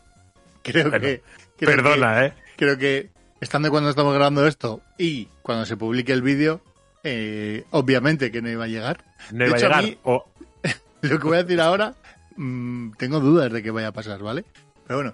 Creo 0.63 0.89
Bueno, 0.89 1.01
que 1.05 1.21
creo 1.57 1.75
Perdona, 1.75 2.25
¿eh? 2.27 2.33
creo 2.55 2.77
que 2.77 3.09
estando 3.41 3.69
cuando 3.69 3.89
estamos 3.89 4.13
grabando 4.13 4.47
esto 4.47 4.79
y 4.97 5.25
cuando 5.41 5.65
se 5.65 5.75
publique 5.75 6.13
el 6.13 6.21
vídeo, 6.21 6.61
eh, 7.03 7.65
obviamente 7.71 8.31
que 8.31 8.41
no 8.41 8.49
iba 8.49 8.63
a 8.63 8.67
llegar. 8.69 9.03
No 9.33 9.39
De 9.43 9.47
iba 9.47 9.55
a 9.55 9.59
hecho, 9.59 9.65
a 9.67 9.69
llegar. 9.81 9.83
mí- 9.83 9.97
O- 10.03 10.25
Lo 11.01 11.19
que 11.19 11.27
voy 11.27 11.37
a 11.37 11.43
decir 11.43 11.59
ahora, 11.59 11.95
mm, 12.37 12.91
tengo 12.93 13.19
dudas 13.19 13.51
de 13.51 13.61
que 13.61 13.71
vaya 13.71 13.89
a 13.89 13.91
pasar, 13.91 14.19
¿vale? 14.23 14.45
Pero 14.87 14.99
bueno, 14.99 15.13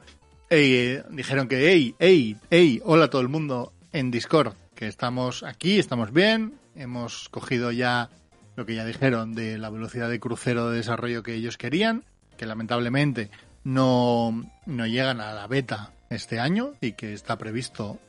eh, 0.50 1.04
dijeron 1.10 1.48
que, 1.48 1.72
hey, 1.72 1.96
hey, 2.00 2.38
hey, 2.50 2.82
hola 2.86 3.06
a 3.06 3.10
todo 3.10 3.22
el 3.22 3.28
mundo 3.28 3.74
en 3.92 4.12
Discord, 4.12 4.54
que 4.76 4.88
estamos 4.88 5.44
aquí, 5.44 5.80
estamos 5.80 6.14
bien, 6.14 6.54
hemos 6.76 7.30
cogido 7.30 7.72
ya 7.72 8.10
lo 8.56 8.66
que 8.66 8.76
ya 8.76 8.86
dijeron 8.86 9.34
de 9.34 9.58
la 9.58 9.70
velocidad 9.70 10.10
de 10.10 10.20
crucero 10.20 10.70
de 10.70 10.78
desarrollo 10.78 11.24
que 11.24 11.36
ellos 11.36 11.58
querían, 11.58 12.04
que 12.38 12.46
lamentablemente 12.46 13.30
no, 13.64 14.50
no 14.66 14.88
llegan 14.88 15.22
a 15.22 15.34
la 15.34 15.48
beta 15.48 15.92
este 16.10 16.40
año 16.40 16.74
y 16.82 16.94
que 16.94 17.14
está 17.14 17.38
previsto 17.38 18.00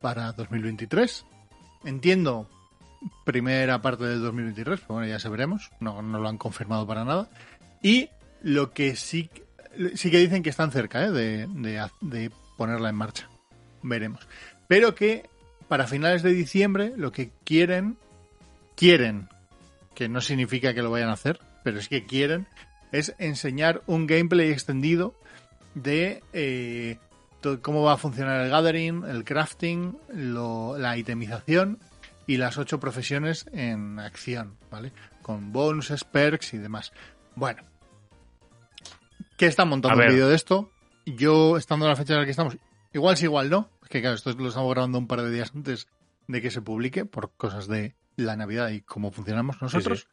para 0.00 0.32
2023. 0.32 1.24
Entiendo 1.84 2.48
primera 3.24 3.80
parte 3.80 4.04
del 4.04 4.20
2023, 4.20 4.80
pero 4.80 4.94
bueno, 4.94 5.08
ya 5.08 5.18
se 5.18 5.28
veremos, 5.28 5.70
no, 5.80 6.02
no 6.02 6.18
lo 6.18 6.28
han 6.28 6.38
confirmado 6.38 6.86
para 6.86 7.04
nada. 7.04 7.28
Y 7.82 8.10
lo 8.42 8.72
que 8.72 8.96
sí, 8.96 9.30
sí 9.94 10.10
que 10.10 10.18
dicen 10.18 10.42
que 10.42 10.50
están 10.50 10.70
cerca 10.72 11.04
¿eh? 11.04 11.10
de, 11.10 11.48
de- 12.00 12.30
ponerla 12.56 12.88
en 12.88 12.96
marcha. 12.96 13.28
Veremos. 13.82 14.26
Pero 14.68 14.94
que 14.94 15.28
para 15.68 15.86
finales 15.86 16.22
de 16.22 16.32
diciembre 16.32 16.92
lo 16.96 17.12
que 17.12 17.30
quieren, 17.44 17.96
quieren, 18.76 19.28
que 19.94 20.08
no 20.08 20.20
significa 20.20 20.74
que 20.74 20.82
lo 20.82 20.90
vayan 20.90 21.08
a 21.10 21.14
hacer, 21.14 21.40
pero 21.64 21.78
es 21.78 21.88
que 21.88 22.04
quieren, 22.06 22.46
es 22.92 23.14
enseñar 23.18 23.82
un 23.86 24.06
gameplay 24.06 24.50
extendido 24.50 25.14
de 25.74 26.22
eh, 26.32 26.98
cómo 27.62 27.82
va 27.82 27.92
a 27.94 27.96
funcionar 27.98 28.40
el 28.44 28.50
gathering, 28.50 29.04
el 29.06 29.24
crafting, 29.24 29.96
lo- 30.12 30.78
la 30.78 30.96
itemización 30.96 31.78
y 32.26 32.38
las 32.38 32.58
ocho 32.58 32.80
profesiones 32.80 33.46
en 33.52 33.98
acción, 33.98 34.56
¿vale? 34.70 34.92
Con 35.22 35.52
bonuses, 35.52 36.04
perks 36.04 36.54
y 36.54 36.58
demás. 36.58 36.92
Bueno, 37.34 37.62
¿qué 39.36 39.46
están 39.46 39.68
montando 39.68 40.02
un 40.02 40.08
vídeo 40.08 40.28
de 40.28 40.36
esto? 40.36 40.70
Yo, 41.04 41.56
estando 41.56 41.86
en 41.86 41.90
la 41.90 41.96
fecha 41.96 42.14
en 42.14 42.20
la 42.20 42.24
que 42.24 42.30
estamos, 42.32 42.56
igual 42.92 43.16
sí, 43.16 43.24
igual 43.24 43.50
no. 43.50 43.70
Es 43.82 43.88
que 43.88 44.00
claro, 44.00 44.16
esto 44.16 44.32
lo 44.32 44.48
estamos 44.48 44.70
grabando 44.70 44.98
un 44.98 45.06
par 45.06 45.22
de 45.22 45.30
días 45.30 45.52
antes 45.54 45.88
de 46.26 46.42
que 46.42 46.50
se 46.50 46.62
publique 46.62 47.04
por 47.04 47.32
cosas 47.36 47.68
de 47.68 47.94
la 48.16 48.36
Navidad 48.36 48.70
y 48.70 48.80
cómo 48.80 49.12
funcionamos 49.12 49.60
nosotros. 49.62 50.08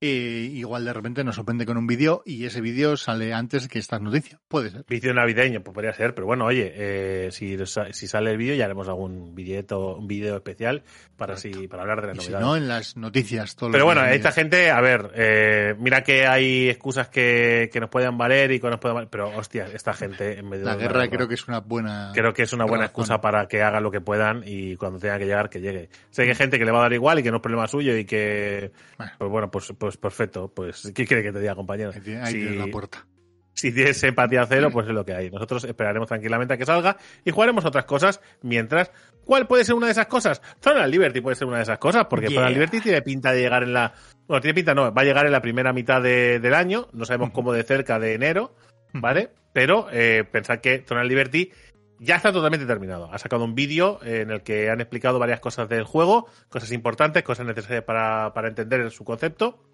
Eh, 0.00 0.48
igual 0.52 0.84
de 0.84 0.92
repente 0.92 1.24
nos 1.24 1.34
sorprende 1.34 1.66
con 1.66 1.76
un 1.76 1.88
vídeo 1.88 2.22
y 2.24 2.44
ese 2.44 2.60
vídeo 2.60 2.96
sale 2.96 3.34
antes 3.34 3.66
que 3.66 3.80
esta 3.80 3.98
noticia. 3.98 4.38
Puede 4.46 4.70
ser. 4.70 4.84
Vicio 4.88 5.12
navideño, 5.12 5.60
pues 5.62 5.74
podría 5.74 5.92
ser, 5.92 6.14
pero 6.14 6.24
bueno, 6.28 6.44
oye, 6.44 6.72
eh, 6.76 7.28
si, 7.32 7.56
si 7.90 8.06
sale 8.06 8.30
el 8.30 8.36
vídeo 8.36 8.54
ya 8.54 8.66
haremos 8.66 8.86
algún 8.88 9.34
billeto, 9.34 9.96
un 9.96 10.06
vídeo 10.06 10.36
especial 10.36 10.84
para 11.16 11.36
si, 11.36 11.66
para 11.66 11.82
hablar 11.82 12.00
de 12.02 12.06
la 12.08 12.12
Y 12.14 12.20
si 12.20 12.26
novedad. 12.30 12.40
no, 12.40 12.56
en 12.56 12.68
las 12.68 12.96
noticias. 12.96 13.56
Todos 13.56 13.72
Pero 13.72 13.86
los 13.86 13.94
bueno, 13.96 14.08
esta 14.08 14.30
gente, 14.30 14.70
a 14.70 14.80
ver, 14.80 15.10
eh, 15.16 15.74
mira 15.80 16.02
que 16.04 16.28
hay 16.28 16.68
excusas 16.68 17.08
que, 17.08 17.68
que 17.72 17.80
nos 17.80 17.90
puedan 17.90 18.16
valer 18.16 18.52
y 18.52 18.60
que 18.60 18.68
nos 18.70 18.78
puedan 18.78 18.94
valer, 18.94 19.10
pero 19.10 19.36
hostia, 19.36 19.66
esta 19.74 19.94
gente 19.94 20.38
en 20.38 20.48
medio 20.48 20.64
La 20.64 20.76
de 20.76 20.82
guerra 20.82 21.08
creo 21.08 21.26
que 21.26 21.34
es 21.34 21.48
una 21.48 21.58
buena. 21.58 22.12
creo 22.14 22.32
que 22.32 22.42
es 22.44 22.52
una 22.52 22.66
buena 22.66 22.84
razón. 22.84 23.02
excusa 23.02 23.20
para 23.20 23.48
que 23.48 23.62
hagan 23.62 23.82
lo 23.82 23.90
que 23.90 24.00
puedan 24.00 24.44
y 24.46 24.76
cuando 24.76 25.00
tenga 25.00 25.18
que 25.18 25.24
llegar 25.26 25.50
que 25.50 25.60
llegue. 25.60 25.88
Sé 26.10 26.22
que 26.22 26.30
hay 26.30 26.36
gente 26.36 26.56
que 26.56 26.64
le 26.64 26.70
va 26.70 26.78
a 26.78 26.82
dar 26.82 26.92
igual 26.92 27.18
y 27.18 27.24
que 27.24 27.30
no 27.32 27.38
es 27.38 27.42
problema 27.42 27.66
suyo 27.66 27.96
y 27.96 28.04
que 28.04 28.70
Bueno. 28.96 29.12
pues 29.18 29.30
bueno, 29.30 29.50
pues 29.50 29.72
pues 29.76 29.87
perfecto, 29.96 30.52
pues 30.54 30.92
¿qué 30.94 31.06
quiere 31.06 31.22
que 31.22 31.32
te 31.32 31.40
diga, 31.40 31.54
compañero? 31.54 31.92
Ahí 31.94 32.00
tiene- 32.00 32.20
ahí 32.20 32.32
Si- 32.32 32.38
tienes 32.40 32.58
la 32.58 32.66
puerta. 32.66 33.06
si 33.54 33.72
tienes 33.72 34.02
empatía 34.04 34.46
cero, 34.46 34.68
pues 34.72 34.86
es 34.86 34.92
lo 34.94 35.04
que 35.04 35.14
hay. 35.14 35.30
Nosotros 35.30 35.64
esperaremos 35.64 36.06
tranquilamente 36.08 36.54
a 36.54 36.56
que 36.56 36.64
salga 36.66 36.96
y 37.24 37.30
jugaremos 37.30 37.64
otras 37.64 37.84
cosas 37.86 38.20
mientras. 38.42 38.92
¿Cuál 39.24 39.46
puede 39.46 39.64
ser 39.64 39.74
una 39.74 39.86
de 39.86 39.92
esas 39.92 40.06
cosas? 40.06 40.40
Zona 40.62 40.86
Liberty 40.86 41.20
puede 41.20 41.34
ser 41.36 41.48
una 41.48 41.56
de 41.58 41.64
esas 41.64 41.78
cosas, 41.78 42.06
porque 42.08 42.28
Yeah. 42.28 42.40
Zona 42.40 42.50
Liberty 42.50 42.80
tiene 42.80 43.02
pinta 43.02 43.32
de 43.32 43.40
llegar 43.40 43.62
en 43.64 43.72
la. 43.72 43.92
Bueno, 44.26 44.40
tiene 44.40 44.54
pinta, 44.54 44.74
no, 44.74 44.92
va 44.94 45.02
a 45.02 45.04
llegar 45.04 45.26
en 45.26 45.32
la 45.32 45.42
primera 45.42 45.72
mitad 45.72 46.00
de- 46.00 46.38
del 46.40 46.54
año, 46.54 46.88
no 46.92 47.04
sabemos 47.04 47.30
cómo 47.32 47.52
de 47.52 47.62
cerca 47.64 47.98
de 47.98 48.14
enero, 48.14 48.54
¿vale? 48.92 49.30
Pero 49.52 49.88
eh, 49.90 50.24
pensad 50.30 50.60
que 50.60 50.84
Zona 50.86 51.02
Liberty 51.04 51.50
ya 51.98 52.14
está 52.16 52.32
totalmente 52.32 52.64
terminado. 52.64 53.12
Ha 53.12 53.18
sacado 53.18 53.44
un 53.44 53.54
vídeo 53.56 53.98
eh, 54.04 54.20
en 54.20 54.30
el 54.30 54.42
que 54.42 54.70
han 54.70 54.80
explicado 54.80 55.18
varias 55.18 55.40
cosas 55.40 55.68
del 55.68 55.82
juego, 55.84 56.26
cosas 56.48 56.70
importantes, 56.72 57.22
cosas 57.24 57.44
necesarias 57.44 57.82
para, 57.84 58.32
para 58.34 58.48
entender 58.48 58.88
su 58.92 59.02
concepto. 59.04 59.64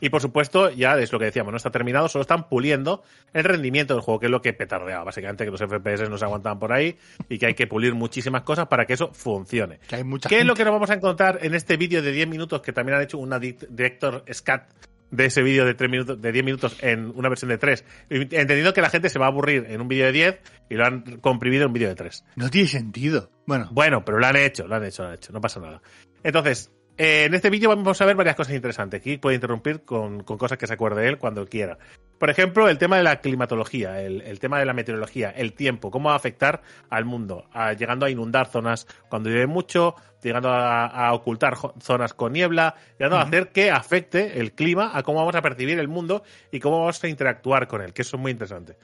Y 0.00 0.10
por 0.10 0.20
supuesto, 0.22 0.70
ya 0.70 0.96
es 0.98 1.12
lo 1.12 1.18
que 1.18 1.24
decíamos, 1.26 1.50
no 1.52 1.56
está 1.56 1.70
terminado, 1.70 2.08
solo 2.08 2.22
están 2.22 2.48
puliendo 2.48 3.02
el 3.32 3.44
rendimiento 3.44 3.94
del 3.94 4.02
juego, 4.02 4.20
que 4.20 4.26
es 4.26 4.30
lo 4.32 4.40
que 4.40 4.52
petardeaba, 4.52 5.04
básicamente, 5.04 5.44
que 5.44 5.50
los 5.50 5.60
FPS 5.60 6.08
no 6.08 6.16
se 6.18 6.24
aguantaban 6.24 6.58
por 6.58 6.72
ahí 6.72 6.96
y 7.28 7.38
que 7.38 7.46
hay 7.46 7.54
que 7.54 7.66
pulir 7.66 7.94
muchísimas 7.94 8.42
cosas 8.42 8.68
para 8.68 8.86
que 8.86 8.92
eso 8.92 9.10
funcione. 9.12 9.80
Que 9.88 9.96
hay 9.96 10.04
mucha 10.04 10.28
¿Qué 10.28 10.38
es 10.40 10.44
lo 10.46 10.54
que 10.54 10.64
nos 10.64 10.72
vamos 10.72 10.90
a 10.90 10.94
encontrar 10.94 11.40
en 11.42 11.54
este 11.54 11.76
vídeo 11.76 12.00
de 12.02 12.12
10 12.12 12.28
minutos 12.28 12.60
que 12.62 12.72
también 12.72 12.96
han 12.96 13.02
hecho 13.02 13.18
una 13.18 13.38
di- 13.38 13.56
director 13.70 14.24
scat 14.32 14.70
de 15.10 15.24
ese 15.24 15.42
vídeo 15.42 15.64
de 15.64 15.72
3 15.74 15.90
minutos 15.90 16.20
de 16.20 16.32
10 16.32 16.44
minutos 16.44 16.76
en 16.82 17.10
una 17.16 17.30
versión 17.30 17.48
de 17.48 17.56
3, 17.58 17.82
entendiendo 18.10 18.74
que 18.74 18.82
la 18.82 18.90
gente 18.90 19.08
se 19.08 19.18
va 19.18 19.24
a 19.24 19.28
aburrir 19.30 19.66
en 19.68 19.80
un 19.80 19.88
vídeo 19.88 20.04
de 20.06 20.12
10 20.12 20.40
y 20.68 20.74
lo 20.74 20.84
han 20.84 21.00
comprimido 21.20 21.62
en 21.62 21.68
un 21.68 21.72
vídeo 21.72 21.88
de 21.88 21.94
3. 21.94 22.24
No 22.36 22.50
tiene 22.50 22.68
sentido. 22.68 23.30
Bueno, 23.46 23.68
Bueno, 23.72 24.04
pero 24.04 24.18
lo 24.18 24.26
han 24.26 24.36
hecho, 24.36 24.68
lo 24.68 24.76
han 24.76 24.84
hecho, 24.84 25.02
lo 25.02 25.08
han 25.08 25.14
hecho, 25.14 25.32
no 25.32 25.40
pasa 25.40 25.60
nada. 25.60 25.80
Entonces, 26.22 26.70
eh, 26.98 27.24
en 27.24 27.34
este 27.34 27.48
vídeo 27.48 27.68
vamos 27.70 28.00
a 28.00 28.04
ver 28.04 28.16
varias 28.16 28.36
cosas 28.36 28.54
interesantes. 28.54 29.00
Aquí 29.00 29.16
puede 29.16 29.36
interrumpir 29.36 29.82
con, 29.84 30.22
con 30.24 30.36
cosas 30.36 30.58
que 30.58 30.66
se 30.66 30.74
acuerde 30.74 31.08
él 31.08 31.16
cuando 31.18 31.46
quiera. 31.46 31.78
Por 32.18 32.30
ejemplo, 32.30 32.68
el 32.68 32.76
tema 32.78 32.96
de 32.96 33.04
la 33.04 33.20
climatología, 33.20 34.02
el, 34.02 34.22
el 34.22 34.40
tema 34.40 34.58
de 34.58 34.64
la 34.66 34.72
meteorología, 34.74 35.30
el 35.30 35.52
tiempo, 35.54 35.90
cómo 35.90 36.08
va 36.08 36.14
a 36.14 36.16
afectar 36.18 36.62
al 36.90 37.04
mundo, 37.04 37.46
a- 37.52 37.72
llegando 37.72 38.04
a 38.06 38.10
inundar 38.10 38.48
zonas 38.48 38.86
cuando 39.08 39.30
llueve 39.30 39.46
mucho, 39.46 39.94
llegando 40.22 40.50
a, 40.50 40.86
a 40.86 41.14
ocultar 41.14 41.54
zonas 41.80 42.12
con 42.14 42.32
niebla, 42.32 42.74
llegando 42.98 43.18
a 43.18 43.22
hacer 43.22 43.48
que 43.52 43.70
afecte 43.70 44.40
el 44.40 44.52
clima 44.52 44.90
a 44.94 45.04
cómo 45.04 45.20
vamos 45.20 45.36
a 45.36 45.42
percibir 45.42 45.78
el 45.78 45.88
mundo 45.88 46.24
y 46.50 46.58
cómo 46.58 46.80
vamos 46.80 47.02
a 47.04 47.08
interactuar 47.08 47.68
con 47.68 47.82
él, 47.82 47.92
que 47.92 48.02
eso 48.02 48.16
es 48.16 48.20
muy 48.20 48.32
interesante. 48.32 48.76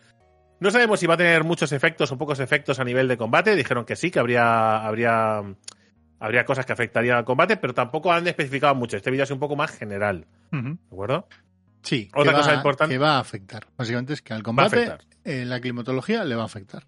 No 0.61 0.71
sabemos 0.71 1.01
si 1.01 1.07
va 1.07 1.15
a 1.15 1.19
tener 1.19 1.43
muchos 1.43 1.73
efectos 1.73 2.13
o 2.13 2.17
pocos 2.17 2.39
efectos 2.39 2.79
a 2.79 2.85
nivel 2.85 3.09
de 3.09 3.17
combate. 3.19 3.57
Dijeron 3.57 3.85
que 3.85 3.97
sí, 3.97 4.11
que 4.13 4.21
habría, 4.21 4.77
habría, 4.87 5.43
habría 6.25 6.45
cosas 6.45 6.65
que 6.67 6.73
afectarían 6.73 7.17
al 7.19 7.25
combate, 7.25 7.57
pero 7.57 7.75
tampoco 7.75 8.13
han 8.13 8.27
especificado 8.27 8.75
mucho. 8.75 8.97
Este 8.97 9.11
vídeo 9.11 9.25
es 9.25 9.31
un 9.31 9.39
poco 9.39 9.57
más 9.57 9.71
general. 9.71 10.27
¿De 10.51 10.77
acuerdo? 10.91 11.29
Sí, 11.83 12.09
Otra 12.15 12.33
que 12.33 12.39
cosa 12.39 12.51
va- 12.53 12.57
importante- 12.57 12.95
que 12.95 12.99
va 12.99 13.17
a 13.17 13.21
afectar. 13.21 13.67
Básicamente 13.77 14.15
es 14.15 14.23
que 14.23 14.33
al 14.33 14.43
combate, 14.43 14.93
eh, 15.25 15.45
la 15.45 15.61
climatología 15.61 16.25
le 16.25 16.35
va 16.35 16.43
a 16.43 16.47
afectar. 16.47 16.85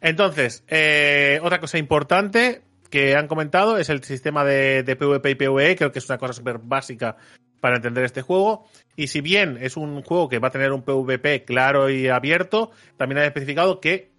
Entonces, 0.00 0.64
eh, 0.68 1.38
otra 1.42 1.60
cosa 1.60 1.78
importante 1.78 2.62
que 2.90 3.16
han 3.16 3.26
comentado 3.28 3.78
es 3.78 3.88
el 3.88 4.02
sistema 4.04 4.44
de, 4.44 4.82
de 4.82 4.96
PvP 4.96 5.30
y 5.30 5.34
PvE. 5.36 5.76
Creo 5.76 5.92
que 5.92 5.98
es 5.98 6.08
una 6.08 6.18
cosa 6.18 6.32
súper 6.32 6.58
básica 6.58 7.16
para 7.60 7.76
entender 7.76 8.04
este 8.04 8.22
juego. 8.22 8.66
Y 8.96 9.06
si 9.06 9.20
bien 9.20 9.58
es 9.60 9.76
un 9.76 10.02
juego 10.02 10.28
que 10.28 10.38
va 10.38 10.48
a 10.48 10.50
tener 10.50 10.72
un 10.72 10.82
PvP 10.82 11.44
claro 11.44 11.88
y 11.88 12.08
abierto, 12.08 12.70
también 12.96 13.18
han 13.20 13.24
especificado 13.26 13.80
que 13.80 14.10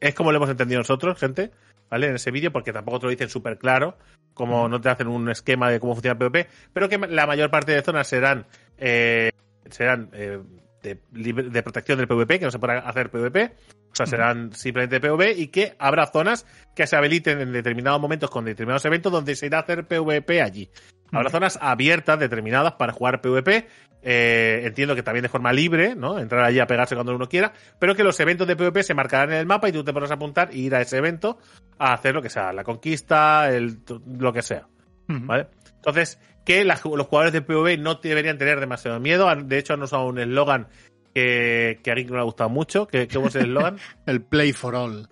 es 0.00 0.14
como 0.14 0.30
lo 0.32 0.36
hemos 0.38 0.50
entendido 0.50 0.78
nosotros, 0.80 1.18
gente, 1.18 1.50
¿vale? 1.90 2.08
En 2.08 2.14
ese 2.14 2.30
vídeo, 2.30 2.52
porque 2.52 2.72
tampoco 2.72 3.00
te 3.00 3.06
lo 3.06 3.10
dicen 3.10 3.28
súper 3.28 3.58
claro, 3.58 3.96
como 4.34 4.68
no 4.68 4.80
te 4.80 4.88
hacen 4.88 5.08
un 5.08 5.28
esquema 5.28 5.70
de 5.70 5.80
cómo 5.80 5.94
funciona 5.94 6.12
el 6.12 6.18
PvP, 6.18 6.48
pero 6.72 6.88
que 6.88 6.98
la 6.98 7.26
mayor 7.26 7.50
parte 7.50 7.72
de 7.72 7.82
zonas 7.82 8.06
serán, 8.06 8.46
eh, 8.78 9.30
serán 9.68 10.10
eh, 10.12 10.40
de, 10.82 11.62
protección 11.62 11.98
del 11.98 12.08
PvP, 12.08 12.38
que 12.38 12.44
no 12.44 12.50
se 12.50 12.58
podrá 12.58 12.78
hacer 12.80 13.10
PvP, 13.10 13.54
o 13.92 13.94
sea, 13.94 14.06
serán 14.06 14.52
simplemente 14.52 15.00
PvP 15.00 15.32
y 15.32 15.48
que 15.48 15.74
habrá 15.78 16.06
zonas 16.06 16.46
que 16.74 16.86
se 16.86 16.96
habiliten 16.96 17.40
en 17.40 17.52
determinados 17.52 18.00
momentos 18.00 18.30
con 18.30 18.44
determinados 18.44 18.84
eventos 18.84 19.12
donde 19.12 19.36
se 19.36 19.46
irá 19.46 19.58
a 19.58 19.62
hacer 19.62 19.86
PvP 19.86 20.40
allí. 20.40 20.70
Habrá 21.12 21.30
zonas 21.30 21.58
abiertas 21.60 22.18
determinadas 22.18 22.74
para 22.74 22.92
jugar 22.92 23.20
PvP. 23.20 23.66
eh, 24.02 24.62
entiendo 24.64 24.94
que 24.94 25.02
también 25.02 25.24
de 25.24 25.28
forma 25.28 25.52
libre, 25.52 25.94
¿no? 25.94 26.18
Entrar 26.18 26.42
allí 26.44 26.58
a 26.58 26.66
pegarse 26.66 26.94
cuando 26.94 27.14
uno 27.14 27.28
quiera, 27.28 27.52
pero 27.78 27.94
que 27.94 28.02
los 28.02 28.18
eventos 28.20 28.46
de 28.46 28.56
PvP 28.56 28.82
se 28.82 28.94
marcarán 28.94 29.32
en 29.32 29.38
el 29.38 29.46
mapa 29.46 29.68
y 29.68 29.72
tú 29.72 29.84
te 29.84 29.92
podrás 29.92 30.10
apuntar 30.10 30.48
y 30.54 30.60
ir 30.60 30.74
a 30.74 30.80
ese 30.80 30.96
evento 30.96 31.38
a 31.78 31.92
hacer 31.92 32.14
lo 32.14 32.22
que 32.22 32.30
sea, 32.30 32.52
la 32.52 32.64
conquista, 32.64 33.50
el, 33.50 33.80
lo 34.06 34.32
que 34.32 34.42
sea. 34.42 34.66
¿Vale? 35.06 35.48
Entonces, 35.74 36.20
que 36.44 36.64
los 36.64 36.80
jugadores 36.80 37.32
de 37.32 37.42
PvE 37.42 37.76
no 37.78 37.96
deberían 37.96 38.38
tener 38.38 38.60
demasiado 38.60 38.98
miedo. 39.00 39.34
De 39.34 39.58
hecho, 39.58 39.74
han 39.74 39.82
usado 39.82 40.06
un 40.06 40.18
eslogan 40.18 40.68
que, 41.14 41.80
que 41.82 41.90
a 41.90 41.94
Geek 41.94 42.08
no 42.08 42.16
le 42.16 42.20
ha 42.20 42.24
gustado 42.24 42.50
mucho. 42.50 42.86
Que, 42.86 43.08
¿Cómo 43.08 43.28
es 43.28 43.34
el 43.36 43.46
eslogan? 43.46 43.78
El 44.06 44.22
play 44.22 44.52
for 44.52 44.74
all. 44.74 45.08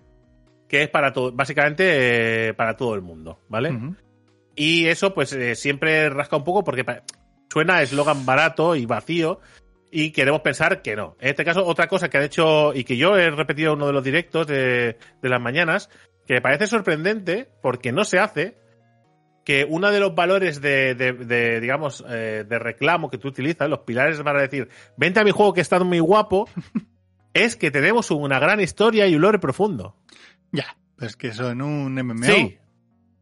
que 0.67 0.83
es 0.83 0.89
para 0.89 1.13
todo, 1.13 1.31
básicamente 1.31 2.47
eh, 2.49 2.53
para 2.53 2.75
todo 2.75 2.95
el 2.95 3.01
mundo, 3.01 3.39
¿vale? 3.47 3.77
Y 4.55 4.87
eso, 4.87 5.13
pues, 5.13 5.33
eh, 5.33 5.55
siempre 5.55 6.09
rasca 6.09 6.37
un 6.37 6.43
poco 6.43 6.63
porque 6.63 6.85
suena 7.49 7.81
eslogan 7.81 8.25
barato 8.25 8.75
y 8.75 8.85
vacío. 8.85 9.39
Y 9.91 10.11
queremos 10.11 10.41
pensar 10.41 10.83
que 10.83 10.95
no. 10.95 11.17
En 11.19 11.29
este 11.29 11.43
caso, 11.43 11.65
otra 11.65 11.87
cosa 11.87 12.09
que 12.09 12.17
han 12.17 12.23
hecho 12.23 12.75
y 12.75 12.83
que 12.83 12.95
yo 12.95 13.17
he 13.17 13.31
repetido 13.31 13.73
en 13.73 13.77
uno 13.77 13.87
de 13.87 13.93
los 13.93 14.03
directos 14.03 14.45
de, 14.45 14.97
de 15.19 15.29
las 15.29 15.41
mañanas, 15.41 15.89
que 16.27 16.35
me 16.35 16.41
parece 16.41 16.67
sorprendente 16.67 17.49
porque 17.63 17.91
no 17.91 18.03
se 18.03 18.19
hace, 18.19 18.55
que 19.49 19.65
uno 19.67 19.89
de 19.89 19.99
los 19.99 20.13
valores 20.13 20.61
de, 20.61 20.93
de- 20.93 21.11
de, 21.13 21.59
digamos, 21.59 22.05
eh, 22.07 22.45
de 22.47 22.59
reclamo 22.59 23.09
que 23.09 23.17
tú 23.17 23.29
utilizas, 23.29 23.67
los 23.67 23.79
pilares 23.79 24.21
para 24.21 24.39
decir, 24.43 24.69
vente 24.95 25.19
a 25.19 25.23
mi 25.23 25.31
juego 25.31 25.55
que 25.55 25.61
está 25.61 25.79
muy 25.79 25.97
guapo, 25.97 26.47
es 27.33 27.55
que 27.55 27.71
tenemos 27.71 28.11
una 28.11 28.37
gran 28.37 28.59
historia 28.59 29.07
y 29.07 29.15
un 29.15 29.21
lore 29.21 29.39
profundo. 29.39 29.95
Ya, 30.51 30.77
pues 30.99 31.15
que 31.15 31.29
eso 31.29 31.49
en 31.49 31.63
un 31.63 31.95
MMO. 31.95 32.25
Sí. 32.25 32.59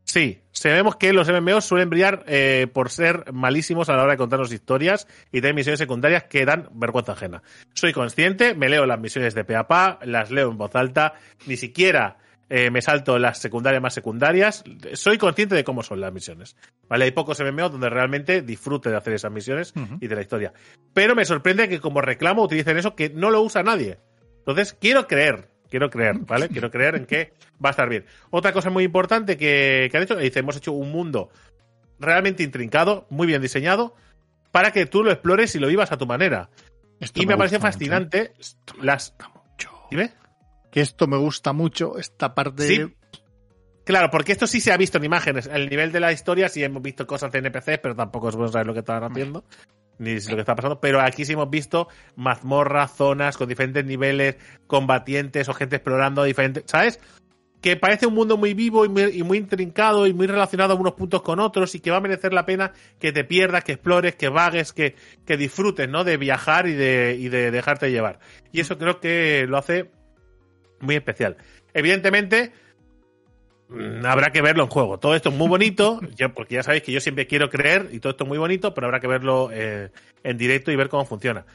Sí, 0.04 0.42
sabemos 0.52 0.98
que 0.98 1.14
los 1.14 1.30
MMOs 1.32 1.64
suelen 1.64 1.90
brillar 1.90 2.26
eh, 2.28 2.68
por 2.74 2.90
ser 2.90 3.32
malísimos 3.32 3.88
a 3.88 3.96
la 3.96 4.04
hora 4.04 4.12
de 4.14 4.18
contarnos 4.18 4.52
historias 4.52 5.08
y 5.32 5.40
tener 5.40 5.54
misiones 5.54 5.80
secundarias 5.80 6.24
que 6.26 6.46
dan 6.46 6.68
vergüenza 6.74 7.14
ajena. 7.14 7.42
Soy 7.74 7.94
consciente, 7.94 8.54
me 8.54 8.68
leo 8.68 8.86
las 8.86 9.00
misiones 9.00 9.34
de 9.34 9.46
pe 9.46 9.56
a 9.56 9.66
pa, 9.68 9.98
las 10.04 10.30
leo 10.30 10.52
en 10.52 10.58
voz 10.58 10.76
alta, 10.76 11.14
ni 11.46 11.56
siquiera 11.56 12.18
eh, 12.50 12.72
me 12.72 12.82
salto 12.82 13.20
las 13.20 13.40
secundarias 13.40 13.82
más 13.82 13.94
secundarias. 13.94 14.64
Soy 14.94 15.18
consciente 15.18 15.56
de 15.56 15.64
cómo 15.64 15.84
son 15.84 16.00
las 16.00 16.14
misiones. 16.14 16.56
¿Vale? 16.88 17.06
Hay 17.06 17.12
pocos 17.12 17.40
MMOs 17.40 17.72
donde 17.72 17.90
realmente 17.90 18.42
disfrute 18.42 18.90
de 18.90 18.96
hacer 18.96 19.14
esas 19.14 19.32
misiones 19.32 19.74
y 20.00 20.08
de 20.08 20.16
la 20.16 20.22
historia. 20.22 20.54
Pero 20.94 21.16
me 21.16 21.26
sorprende 21.26 21.68
que 21.68 21.80
como 21.80 22.02
reclamo 22.02 22.44
utilicen 22.44 22.78
eso 22.78 22.96
que 22.96 23.10
no 23.10 23.32
lo 23.32 23.42
usa 23.42 23.64
nadie. 23.64 24.00
Entonces, 24.40 24.78
quiero 24.80 25.08
creer, 25.08 25.50
quiero 25.70 25.90
creer, 25.90 26.20
¿vale? 26.20 26.48
Quiero 26.58 26.72
creer 26.72 26.96
en 26.96 27.06
que 27.06 27.34
va 27.64 27.70
a 27.70 27.72
estar 27.72 27.90
bien. 27.90 28.06
Otra 28.30 28.54
cosa 28.54 28.70
muy 28.70 28.86
importante 28.86 29.36
que, 29.36 29.90
que 29.92 29.98
han 29.98 30.04
hecho, 30.04 30.16
dice, 30.16 30.40
hemos 30.40 30.56
hecho 30.56 30.72
un 30.72 30.92
mundo 30.92 31.30
realmente 32.00 32.44
intrincado, 32.44 33.08
muy 33.10 33.28
bien 33.28 33.42
diseñado, 33.42 33.96
para 34.52 34.72
que 34.72 34.86
tú 34.86 35.04
lo 35.04 35.12
explores 35.12 35.54
y 35.56 35.60
lo 35.60 35.68
vivas 35.68 35.92
a 35.92 35.98
tu 35.98 36.06
manera. 36.06 36.50
Esto 37.00 37.22
Y 37.22 37.26
me, 37.26 37.36
mucho, 37.36 37.60
fascinante 37.60 38.22
¿eh? 38.22 38.32
Esto 38.40 38.74
me 38.78 38.86
las... 38.86 39.14
mucho. 39.52 39.72
¿Dime? 39.92 40.14
Que 40.72 40.82
esto 40.82 41.08
me 41.08 41.18
gusta 41.18 41.54
mucho, 41.54 41.98
esta 41.98 42.36
parte. 42.36 42.94
Claro, 43.88 44.10
porque 44.12 44.34
esto 44.34 44.48
sí 44.48 44.60
se 44.60 44.74
ha 44.74 44.78
visto 44.78 44.98
en 44.98 45.06
imágenes. 45.06 45.48
El 45.48 45.70
nivel 45.70 45.94
de 45.94 46.02
la 46.02 46.12
historia 46.12 46.50
sí 46.50 46.62
hemos 46.62 46.84
visto 46.84 47.08
cosas 47.08 47.32
de 47.32 47.40
NPCs, 47.40 47.80
pero 47.82 47.96
tampoco 47.96 48.28
es 48.28 48.36
bueno 48.36 48.52
saber 48.52 48.68
lo 48.68 48.74
que 48.74 48.80
estaban 48.80 49.10
haciendo, 49.10 49.46
ni 49.98 50.20
lo 50.20 50.36
que 50.36 50.42
está 50.42 50.56
pasando. 50.56 50.82
Pero 50.82 51.00
aquí 51.00 51.24
sí 51.24 51.32
hemos 51.32 51.50
visto 51.50 51.88
mazmorras, 52.18 52.92
zonas 52.92 53.38
con 53.38 53.48
diferentes 53.48 53.86
niveles, 53.86 54.36
combatientes 54.68 55.48
o 55.48 55.54
gente 55.54 55.78
explorando 55.78 56.26
diferentes. 56.26 56.66
¿Sabes? 56.68 57.00
Que 57.62 57.78
parece 57.78 58.08
un 58.08 58.14
mundo 58.14 58.36
muy 58.36 58.54
vivo 58.54 58.84
y 58.84 58.90
muy, 58.90 59.38
intrincado 59.38 60.06
y 60.06 60.14
muy 60.14 60.28
relacionado 60.28 60.76
unos 60.76 60.96
puntos 60.96 61.22
con 61.22 61.40
otros 61.40 61.74
y 61.74 61.80
que 61.80 61.90
va 61.90 61.98
a 61.98 62.02
merecer 62.02 62.34
la 62.34 62.46
pena 62.46 62.74
que 63.00 63.14
te 63.14 63.24
pierdas, 63.24 63.64
que 63.64 63.72
explores, 63.72 64.18
que 64.18 64.28
vagues, 64.28 64.74
que, 64.74 64.96
que 65.26 65.38
disfrutes, 65.38 65.88
¿no? 65.88 66.04
De 66.04 66.18
viajar 66.18 66.68
y 66.68 66.74
de, 66.74 67.16
y 67.18 67.30
de 67.30 67.52
dejarte 67.52 67.90
llevar. 67.90 68.20
Y 68.52 68.60
eso 68.60 68.78
creo 68.78 69.00
que 69.00 69.46
lo 69.48 69.58
hace 69.58 69.92
muy 70.80 70.96
especial. 70.96 71.38
Evidentemente, 71.74 72.52
mm, 73.70 74.06
habrá 74.06 74.32
que 74.32 74.42
verlo 74.42 74.64
en 74.64 74.70
juego. 74.70 75.00
Todo 75.00 75.16
esto 75.16 75.30
es 75.30 75.36
muy 75.36 75.48
bonito, 75.48 76.00
yo- 76.16 76.34
porque 76.34 76.56
ya 76.56 76.64
sabéis 76.64 76.84
que 76.84 76.92
yo 76.92 77.00
siempre 77.00 77.28
quiero 77.28 77.50
creer 77.50 77.90
y 77.92 78.00
todo 78.00 78.12
esto 78.12 78.24
es 78.24 78.28
muy 78.28 78.38
bonito, 78.38 78.74
pero 78.74 78.88
habrá 78.88 79.00
que 79.00 79.08
verlo 79.08 79.50
eh, 79.52 79.92
en 80.24 80.38
directo 80.38 80.72
y 80.72 80.76
ver 80.76 80.90
cómo 80.90 81.06
funciona. 81.06 81.46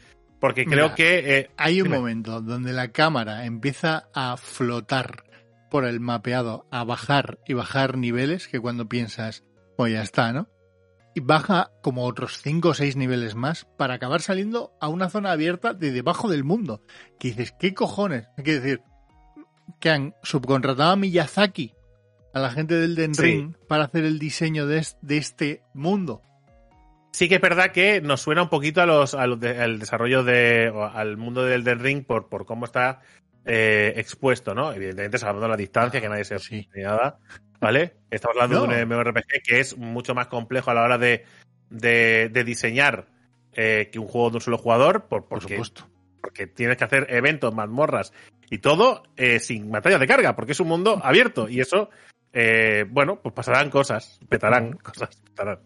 Porque 0.40 0.64
creo 0.64 0.87
Mira, 0.87 0.94
que... 0.96 1.38
eh, 1.38 1.50
Hay 1.56 1.80
un 1.80 1.88
dime. 1.88 1.98
momento 1.98 2.40
donde 2.40 2.72
la 2.72 2.88
cámara 2.88 3.44
empieza 3.46 4.08
a 4.12 4.37
flotar 4.37 5.22
por 5.70 5.85
el 5.85 6.00
mapeado, 6.00 6.66
a 6.70 6.82
bajar 6.85 7.38
y 7.46 7.54
bajar 7.54 7.96
niveles, 7.96 8.48
que 8.48 8.58
cuando 8.61 8.88
piensas, 8.88 9.44
pues 9.76 9.92
ya 9.92 10.02
está, 10.02 10.32
¿no? 10.32 10.48
Y 11.14 11.20
baja 11.20 11.70
como 11.82 12.04
otros 12.06 12.40
5 12.42 12.70
o 12.70 12.74
6 12.74 12.96
niveles 12.96 13.35
más 13.37 13.66
para 13.78 13.94
acabar 13.94 14.20
saliendo 14.20 14.72
a 14.80 14.88
una 14.88 15.08
zona 15.11 15.30
abierta 15.30 15.74
de 15.74 15.92
debajo 15.92 16.28
del 16.28 16.42
mundo. 16.42 16.82
Que 17.20 17.28
dices, 17.28 17.54
¿qué 17.61 17.72
cojones? 17.72 18.26
Hay 18.37 18.44
que 18.44 18.58
decir, 18.61 18.80
que 19.81 19.90
han 19.90 20.14
subcontratado 20.22 20.92
a 20.92 20.96
Miyazaki, 20.96 21.75
a 22.35 22.40
la 22.40 22.51
gente 22.51 22.75
del 22.75 22.94
Den 22.94 23.14
Sí. 23.14 23.22
Ring, 23.22 23.55
para 23.68 23.85
hacer 23.85 24.05
el 24.05 24.18
diseño 24.18 24.66
de, 24.66 24.79
es- 24.79 24.96
de 25.03 25.16
este 25.18 25.62
mundo. 25.75 26.22
Sí 27.12 27.29
que 27.29 27.35
es 27.35 27.40
verdad 27.42 27.72
que 27.72 28.01
nos 28.01 28.22
suena 28.22 28.42
un 28.42 28.48
poquito 28.48 28.81
a 28.81 28.87
los, 28.87 29.14
a 29.14 29.27
los 29.27 29.38
de- 29.38 29.61
al 29.61 29.79
desarrollo 29.79 30.25
de, 30.25 30.72
al 30.94 31.16
mundo 31.18 31.44
del 31.44 31.61
Elden 31.61 31.81
Ring 31.81 32.05
por, 32.07 32.29
por 32.29 32.46
cómo 32.46 32.64
está 32.64 33.01
eh, 33.44 33.92
expuesto, 33.96 34.55
¿no? 34.55 34.72
Evidentemente 34.72 35.18
salvando 35.18 35.48
la 35.48 35.57
distancia, 35.57 36.01
que 36.01 36.09
nadie 36.09 36.25
se 36.25 36.38
Sí. 36.38 36.68
ni 36.75 36.83
nada, 36.83 37.18
¿vale? 37.61 37.94
Estamos 38.11 38.37
hablando 38.40 38.66
No. 38.66 38.72
de 38.72 38.83
un 38.85 38.88
MMORPG 38.88 39.42
que 39.44 39.61
es 39.61 39.77
mucho 39.77 40.14
más 40.14 40.29
complejo 40.29 40.70
a 40.70 40.75
la 40.75 40.83
hora 40.85 40.96
de, 40.96 41.25
de, 41.68 42.31
de 42.33 42.44
diseñar 42.44 43.09
eh, 43.53 43.90
que 43.92 43.98
un 43.98 44.07
juego 44.07 44.31
de 44.31 44.37
un 44.37 44.40
solo 44.40 44.57
jugador, 44.59 45.07
por, 45.09 45.27
supuesto. 45.42 45.87
porque 46.22 46.46
tienes 46.46 46.77
que 46.79 46.85
hacer 46.85 47.09
eventos, 47.11 47.53
mazmorras 47.53 48.12
y 48.53 48.59
todo 48.59 49.05
eh, 49.17 49.38
sin 49.38 49.71
batallas 49.71 49.99
de 49.99 50.07
carga, 50.07 50.37
porque 50.37 50.53
es 50.53 50.61
un 50.61 50.69
mundo 50.69 51.01
abierto 51.03 51.49
y 51.49 51.61
eso, 51.61 51.88
eh, 52.35 52.85
bueno, 52.87 53.19
pues 53.23 53.35
pasarán 53.35 53.71
cosas, 53.71 54.21
petarán 54.29 54.73
cosas, 54.73 55.09
petarán. 55.25 55.61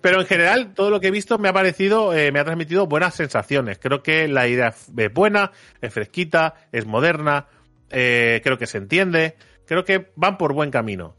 Pero 0.00 0.22
en 0.22 0.26
general, 0.26 0.72
todo 0.72 0.88
lo 0.88 1.00
que 1.00 1.08
he 1.08 1.10
visto 1.10 1.36
me 1.36 1.50
ha 1.50 1.52
parecido, 1.52 2.14
eh, 2.14 2.32
me 2.32 2.40
ha 2.40 2.44
transmitido 2.44 2.86
buenas 2.86 3.14
sensaciones. 3.14 3.78
Creo 3.78 4.02
que 4.02 4.26
la 4.26 4.48
idea 4.48 4.68
es 4.68 5.12
buena, 5.12 5.52
es 5.82 5.92
fresquita, 5.92 6.54
es 6.72 6.86
moderna, 6.86 7.48
creo 7.90 8.56
que 8.56 8.66
se 8.66 8.78
entiende, 8.78 9.36
creo 9.66 9.84
que 9.84 10.10
van 10.16 10.38
por 10.38 10.54
buen 10.54 10.70
camino. 10.70 11.18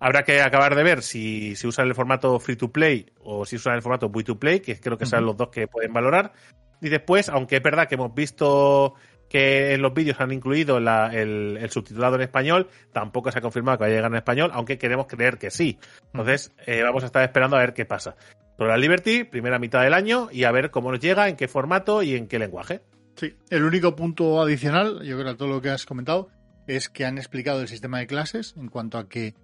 Habrá 0.00 0.24
que 0.24 0.42
acabar 0.42 0.74
de 0.74 0.82
ver 0.82 1.02
si, 1.02 1.54
si 1.54 1.68
usan 1.68 1.86
el 1.86 1.94
formato 1.94 2.40
free 2.40 2.56
to 2.56 2.72
play 2.72 3.06
o 3.20 3.46
si 3.46 3.54
usan 3.54 3.74
el 3.74 3.82
formato 3.82 4.10
free 4.10 4.24
to 4.24 4.36
play, 4.36 4.58
que 4.58 4.80
creo 4.80 4.98
que 4.98 5.06
serán 5.06 5.22
Ujú. 5.22 5.30
los 5.30 5.36
dos 5.36 5.48
que 5.50 5.68
pueden 5.68 5.92
valorar. 5.92 6.32
Y 6.80 6.88
después, 6.88 7.28
aunque 7.28 7.56
es 7.58 7.62
verdad 7.62 7.86
que 7.86 7.94
hemos 7.94 8.12
visto 8.14 8.94
que 9.30 9.72
en 9.72 9.80
los 9.80 9.94
vídeos 9.94 10.20
han 10.20 10.32
incluido 10.32 10.78
la- 10.80 11.08
el, 11.14 11.56
el 11.58 11.70
subtitulado 11.70 12.16
en 12.16 12.22
español, 12.22 12.68
tampoco 12.92 13.30
se 13.32 13.38
ha 13.38 13.40
confirmado 13.42 13.78
que 13.78 13.84
vaya 13.84 13.94
a 13.94 13.96
llegar 13.96 14.10
en 14.10 14.16
español, 14.18 14.50
aunque 14.52 14.76
queremos 14.76 15.06
creer 15.06 15.38
que 15.38 15.50
sí. 15.50 15.78
Entonces, 16.12 16.52
eh, 16.66 16.82
vamos 16.82 17.04
a 17.04 17.06
estar 17.06 17.22
esperando 17.22 17.56
a 17.56 17.60
ver 17.60 17.72
qué 17.72 17.86
pasa. 17.86 18.16
Pero 18.58 18.68
la 18.68 18.76
Liberty, 18.76 19.24
primera 19.24 19.58
mitad 19.58 19.82
del 19.82 19.94
año, 19.94 20.28
y 20.30 20.44
a 20.44 20.50
ver 20.52 20.70
cómo 20.70 20.90
nos 20.90 21.00
llega, 21.00 21.28
en 21.30 21.36
qué 21.36 21.48
formato 21.48 22.02
y 22.02 22.14
en 22.16 22.26
qué 22.26 22.38
lenguaje. 22.38 22.82
Sí, 23.16 23.34
el 23.48 23.64
único 23.64 23.96
punto 23.96 24.42
adicional, 24.42 25.00
yo 25.02 25.16
creo 25.18 25.30
a 25.30 25.36
todo 25.36 25.48
lo 25.48 25.62
que 25.62 25.70
has 25.70 25.86
comentado, 25.86 26.28
es 26.66 26.88
que 26.88 27.04
han 27.06 27.16
explicado 27.16 27.60
el 27.62 27.68
sistema 27.68 27.98
de 28.00 28.06
clases 28.06 28.54
en 28.58 28.68
cuanto 28.68 28.98
a 28.98 29.08
que 29.08 29.34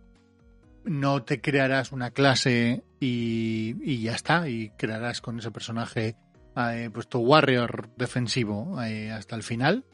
no 0.84 1.22
te 1.22 1.40
crearás 1.40 1.92
una 1.92 2.10
clase 2.10 2.82
y, 3.00 3.74
y 3.82 4.02
ya 4.02 4.14
está, 4.14 4.48
y 4.48 4.70
crearás 4.76 5.20
con 5.20 5.38
ese 5.38 5.50
personaje 5.50 6.14
eh, 6.56 6.90
pues 6.92 7.08
tu 7.08 7.18
warrior 7.20 7.90
defensivo 7.96 8.82
eh, 8.82 9.10
hasta 9.10 9.36
el 9.36 9.42
final, 9.42 9.84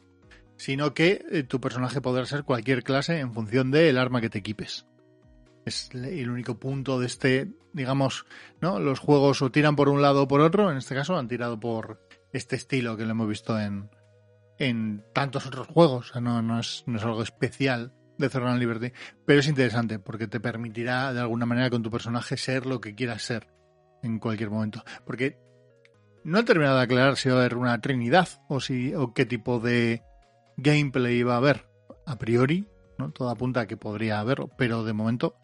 sino 0.57 0.93
que 0.93 1.25
eh, 1.31 1.43
tu 1.43 1.59
personaje 1.59 2.01
podrá 2.01 2.25
ser 2.25 2.43
cualquier 2.43 2.83
clase 2.83 3.19
en 3.19 3.33
función 3.33 3.71
del 3.71 3.97
arma 3.97 4.21
que 4.21 4.29
te 4.29 4.39
equipes. 4.39 4.85
Es 5.65 5.89
el 5.93 6.29
único 6.29 6.59
punto 6.59 6.99
de 6.99 7.07
este, 7.07 7.51
digamos, 7.73 8.25
¿no? 8.61 8.79
Los 8.79 8.99
juegos 8.99 9.41
o 9.41 9.51
tiran 9.51 9.75
por 9.75 9.89
un 9.89 10.01
lado 10.01 10.23
o 10.23 10.27
por 10.27 10.41
otro, 10.41 10.71
en 10.71 10.77
este 10.77 10.95
caso 10.95 11.17
han 11.17 11.27
tirado 11.27 11.59
por 11.59 12.01
este 12.33 12.55
estilo 12.55 12.97
que 12.97 13.05
lo 13.05 13.11
hemos 13.11 13.27
visto 13.27 13.59
en, 13.59 13.89
en 14.57 15.03
tantos 15.13 15.45
otros 15.45 15.67
juegos, 15.67 16.09
o 16.09 16.13
sea, 16.13 16.21
no, 16.21 16.41
no, 16.41 16.59
es, 16.59 16.83
no 16.85 16.97
es 16.97 17.03
algo 17.03 17.23
especial 17.23 17.93
de 18.17 18.29
Zerran 18.29 18.59
Liberty, 18.59 18.91
pero 19.25 19.39
es 19.39 19.47
interesante 19.47 19.99
porque 19.99 20.27
te 20.27 20.39
permitirá 20.39 21.13
de 21.13 21.21
alguna 21.21 21.45
manera 21.45 21.69
con 21.69 21.83
tu 21.83 21.89
personaje 21.89 22.37
ser 22.37 22.65
lo 22.65 22.79
que 22.79 22.95
quieras 22.95 23.23
ser 23.23 23.47
en 24.01 24.19
cualquier 24.19 24.49
momento. 24.49 24.83
Porque 25.05 25.39
no 26.23 26.39
he 26.39 26.43
terminado 26.43 26.77
de 26.77 26.83
aclarar 26.83 27.17
si 27.17 27.29
va 27.29 27.35
a 27.35 27.39
haber 27.39 27.55
una 27.55 27.79
trinidad 27.81 28.27
o 28.47 28.59
si 28.59 28.93
o 28.95 29.13
qué 29.13 29.25
tipo 29.25 29.59
de 29.59 30.01
gameplay 30.57 31.23
va 31.23 31.35
a 31.35 31.37
haber. 31.37 31.65
A 32.05 32.17
priori, 32.17 32.67
¿no? 32.97 33.11
Todo 33.11 33.29
apunta 33.29 33.61
a 33.61 33.67
que 33.67 33.77
podría 33.77 34.19
haberlo, 34.19 34.49
pero 34.57 34.83
de 34.83 34.93
momento 34.93 35.35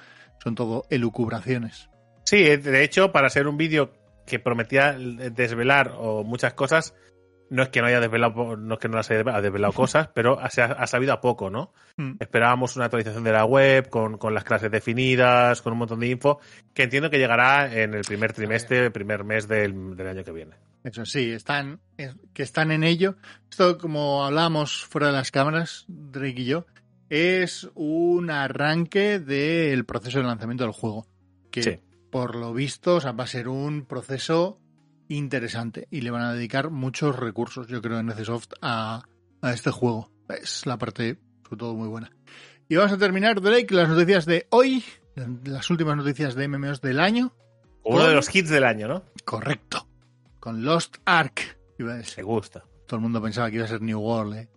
son 0.43 0.55
todo 0.55 0.83
elucubraciones. 0.89 1.89
Sí, 2.25 2.43
de 2.43 2.83
hecho, 2.83 3.11
para 3.11 3.29
ser 3.29 3.47
un 3.47 3.57
vídeo 3.57 3.93
que 4.25 4.39
prometía 4.39 4.93
desvelar 4.93 5.93
o 5.97 6.23
muchas 6.23 6.53
cosas, 6.53 6.93
no 7.49 7.63
es 7.63 7.69
que 7.69 7.81
no 7.81 7.87
haya 7.87 7.99
desvelado, 7.99 8.55
no 8.55 8.75
es 8.75 8.79
que 8.79 8.87
no 8.87 8.97
las 8.97 9.09
haya 9.09 9.23
desvelado 9.41 9.73
cosas, 9.73 10.09
pero 10.13 10.37
se 10.49 10.61
ha, 10.61 10.65
ha, 10.65 10.87
sabido 10.87 11.13
a 11.13 11.21
poco, 11.21 11.49
¿no? 11.49 11.73
Mm. 11.97 12.13
Esperábamos 12.19 12.75
una 12.75 12.85
actualización 12.85 13.23
de 13.23 13.31
la 13.31 13.45
web 13.45 13.89
con, 13.89 14.17
con, 14.17 14.33
las 14.33 14.43
clases 14.43 14.71
definidas, 14.71 15.61
con 15.61 15.73
un 15.73 15.79
montón 15.79 15.99
de 15.99 16.07
info, 16.07 16.39
que 16.73 16.83
entiendo 16.83 17.09
que 17.09 17.17
llegará 17.17 17.73
en 17.73 17.93
el 17.93 18.03
primer 18.03 18.33
trimestre, 18.33 18.85
el 18.85 18.91
primer 18.91 19.23
mes 19.23 19.47
del, 19.47 19.95
del 19.95 20.07
año 20.07 20.23
que 20.23 20.31
viene. 20.31 20.55
Eso 20.83 21.05
sí, 21.05 21.31
están, 21.31 21.81
que 22.33 22.43
están 22.43 22.71
en 22.71 22.83
ello. 22.83 23.15
Esto, 23.49 23.77
como 23.77 24.25
hablábamos 24.25 24.85
fuera 24.85 25.07
de 25.07 25.13
las 25.13 25.31
cámaras, 25.31 25.85
Drake 25.87 26.41
y 26.41 26.45
yo, 26.45 26.65
es 27.09 27.69
un 27.75 28.29
arranque 28.29 29.19
del 29.19 29.85
proceso 29.85 30.19
de 30.19 30.25
lanzamiento 30.25 30.63
del 30.63 30.73
juego. 30.73 31.05
Que 31.51 31.63
sí. 31.63 31.79
por 32.11 32.35
lo 32.35 32.53
visto 32.53 32.97
o 32.97 33.01
sea, 33.01 33.11
va 33.11 33.23
a 33.23 33.27
ser 33.27 33.47
un 33.47 33.85
proceso 33.85 34.59
interesante 35.07 35.87
y 35.89 36.01
le 36.01 36.11
van 36.11 36.21
a 36.21 36.33
dedicar 36.33 36.69
muchos 36.69 37.17
recursos, 37.17 37.67
yo 37.67 37.81
creo, 37.81 37.99
en 37.99 38.05
Necesoft 38.05 38.53
a, 38.61 39.03
a 39.41 39.53
este 39.53 39.71
juego. 39.71 40.11
Es 40.29 40.65
la 40.65 40.77
parte, 40.77 41.17
sobre 41.43 41.57
todo, 41.57 41.75
muy 41.75 41.87
buena. 41.87 42.11
Y 42.69 42.75
vamos 42.75 42.91
a 42.91 42.97
terminar, 42.97 43.41
Drake, 43.41 43.73
las 43.73 43.89
noticias 43.89 44.27
de 44.27 44.45
hoy, 44.51 44.83
las 45.43 45.69
últimas 45.71 45.97
noticias 45.97 46.35
de 46.35 46.47
MMOs 46.47 46.81
del 46.81 46.99
año. 46.99 47.33
Uno 47.83 47.97
con... 47.97 48.07
de 48.09 48.15
los 48.15 48.33
hits 48.33 48.49
del 48.49 48.63
año, 48.63 48.87
¿no? 48.87 49.03
Correcto. 49.25 49.88
Con 50.39 50.63
Lost 50.63 50.97
Ark. 51.05 51.57
Iba 51.77 51.93
a 51.93 51.97
decir. 51.97 52.17
Me 52.17 52.23
gusta. 52.23 52.63
Todo 52.85 52.97
el 52.97 53.01
mundo 53.01 53.21
pensaba 53.21 53.49
que 53.49 53.57
iba 53.57 53.65
a 53.65 53.67
ser 53.67 53.81
New 53.81 53.99
World, 53.99 54.35
¿eh? 54.35 54.47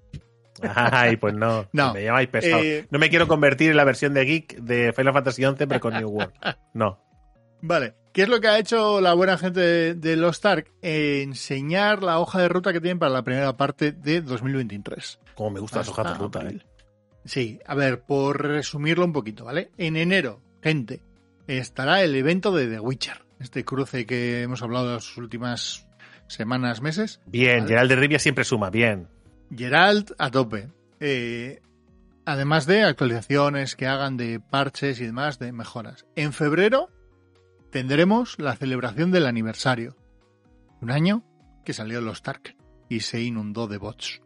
Ay, 0.63 1.17
pues 1.17 1.35
no. 1.35 1.67
no. 1.73 1.95
Me 1.95 2.05
llamáis 2.05 2.29
pesado. 2.29 2.63
Eh... 2.63 2.87
No 2.91 2.99
me 2.99 3.11
quiero 3.11 3.29
convertir 3.29 3.71
en 3.71 3.77
la 3.77 3.85
versión 3.85 4.15
de 4.15 4.25
Geek 4.25 4.57
de 4.61 4.93
Final 4.93 5.13
Fantasy 5.13 5.43
XI, 5.43 5.67
pero 5.67 5.81
con 5.81 5.95
New 5.95 6.09
World. 6.09 6.33
No. 6.75 6.99
Vale. 7.61 7.95
¿Qué 8.13 8.23
es 8.23 8.29
lo 8.29 8.41
que 8.41 8.49
ha 8.49 8.59
hecho 8.59 9.01
la 9.01 9.15
buena 9.15 9.39
gente 9.39 9.61
de, 9.61 9.95
de 9.95 10.17
Lost 10.17 10.45
Ark? 10.45 10.71
Eh, 10.83 11.23
enseñar 11.23 12.03
la 12.03 12.19
hoja 12.19 12.41
de 12.41 12.49
ruta 12.49 12.73
que 12.73 12.81
tienen 12.81 12.99
para 12.99 13.13
la 13.13 13.23
primera 13.23 13.57
parte 13.57 13.93
de 13.93 14.21
2023. 14.21 15.21
Como 15.35 15.51
me 15.51 15.61
gustan 15.61 15.81
las 15.81 15.89
hojas 15.89 16.13
de 16.13 16.19
ruta, 16.19 16.43
¿eh? 16.43 16.61
Sí, 17.25 17.61
a 17.67 17.75
ver, 17.75 18.03
por 18.03 18.43
resumirlo 18.43 19.05
un 19.05 19.13
poquito, 19.13 19.45
¿vale? 19.45 19.71
En 19.79 19.97
enero, 19.97 20.41
gente, 20.63 21.01
estará 21.47 22.03
el 22.03 22.15
evento 22.15 22.53
de 22.53 22.67
The 22.67 22.81
Witcher. 22.81 23.23
Este 23.43 23.65
cruce 23.65 24.07
que 24.07 24.43
hemos 24.43 24.63
hablado 24.63 24.95
las 24.95 25.17
últimas 25.17 25.89
semanas, 26.29 26.81
meses. 26.81 27.21
Bien, 27.27 27.59
¿vale? 27.59 27.69
Gerald 27.69 27.91
de 27.91 27.97
Rivia 27.97 28.19
siempre 28.21 28.45
suma, 28.45 28.71
bien. 28.71 29.09
Gerald 29.55 30.15
a 30.19 30.31
tope. 30.31 30.69
Eh, 31.01 31.61
además 32.25 32.67
de 32.67 32.85
actualizaciones 32.85 33.75
que 33.75 33.89
hagan 33.89 34.17
de 34.17 34.39
parches 34.39 35.01
y 35.01 35.07
demás, 35.07 35.41
de 35.41 35.51
mejoras. 35.51 36.07
En 36.15 36.33
febrero 36.33 36.89
tendremos 37.71 38.39
la 38.39 38.55
celebración 38.55 39.11
del 39.11 39.27
aniversario. 39.27 39.97
Un 40.81 40.93
año 40.93 41.25
que 41.65 41.73
salió 41.73 42.01
los 42.01 42.19
Stark 42.19 42.57
y 42.89 43.01
se 43.01 43.23
inundó 43.23 43.67
de 43.67 43.79
bots. 43.79 44.23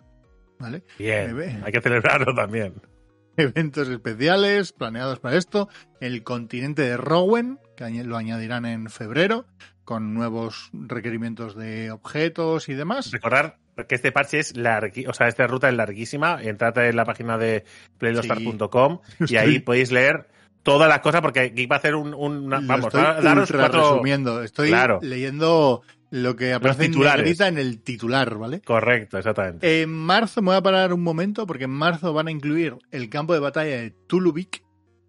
¿Vale? 0.58 0.84
Bien, 0.98 1.62
hay 1.64 1.72
que 1.72 1.80
celebrarlo 1.80 2.34
también. 2.34 2.74
Eventos 3.38 3.88
especiales 3.88 4.72
planeados 4.72 5.20
para 5.20 5.36
esto. 5.36 5.68
El 6.00 6.22
continente 6.22 6.82
de 6.82 6.96
Rowan, 6.96 7.60
que 7.76 8.04
lo 8.04 8.16
añadirán 8.16 8.66
en 8.66 8.90
febrero, 8.90 9.46
con 9.84 10.14
nuevos 10.14 10.70
requerimientos 10.72 11.54
de 11.54 11.92
objetos 11.92 12.68
y 12.68 12.74
demás. 12.74 13.12
Recordar 13.12 13.58
que 13.88 13.94
este 13.94 14.10
parche 14.10 14.38
es 14.38 14.56
larguísimo, 14.56 15.10
o 15.10 15.14
sea, 15.14 15.28
esta 15.28 15.46
ruta 15.46 15.68
es 15.68 15.74
larguísima. 15.74 16.42
Entrad 16.42 16.76
en 16.78 16.96
la 16.96 17.04
página 17.04 17.38
de 17.38 17.64
playlostar.com 17.98 19.00
sí. 19.18 19.24
y 19.34 19.36
ahí 19.36 19.58
podéis 19.60 19.92
leer 19.92 20.28
todas 20.66 20.88
las 20.88 20.98
cosas 20.98 21.20
porque 21.20 21.40
aquí 21.40 21.66
va 21.66 21.76
a 21.76 21.78
hacer 21.78 21.94
un, 21.94 22.12
un 22.12 22.46
una, 22.46 22.60
vamos 22.60 22.92
a 22.96 23.20
daros 23.20 23.52
cuatro 23.52 23.92
resumiendo 23.92 24.42
estoy 24.42 24.70
claro. 24.70 24.98
leyendo 25.00 25.82
lo 26.10 26.34
que 26.34 26.54
aparece 26.54 26.86
en 26.86 27.40
en 27.40 27.58
el 27.58 27.80
titular 27.82 28.36
vale 28.36 28.62
correcto 28.62 29.16
exactamente 29.16 29.82
en 29.82 29.92
marzo 29.92 30.42
me 30.42 30.46
voy 30.46 30.56
a 30.56 30.62
parar 30.62 30.92
un 30.92 31.04
momento 31.04 31.46
porque 31.46 31.64
en 31.64 31.70
marzo 31.70 32.12
van 32.12 32.26
a 32.26 32.32
incluir 32.32 32.76
el 32.90 33.08
campo 33.08 33.32
de 33.32 33.38
batalla 33.38 33.76
de 33.76 33.90
Tulubik 34.08 34.64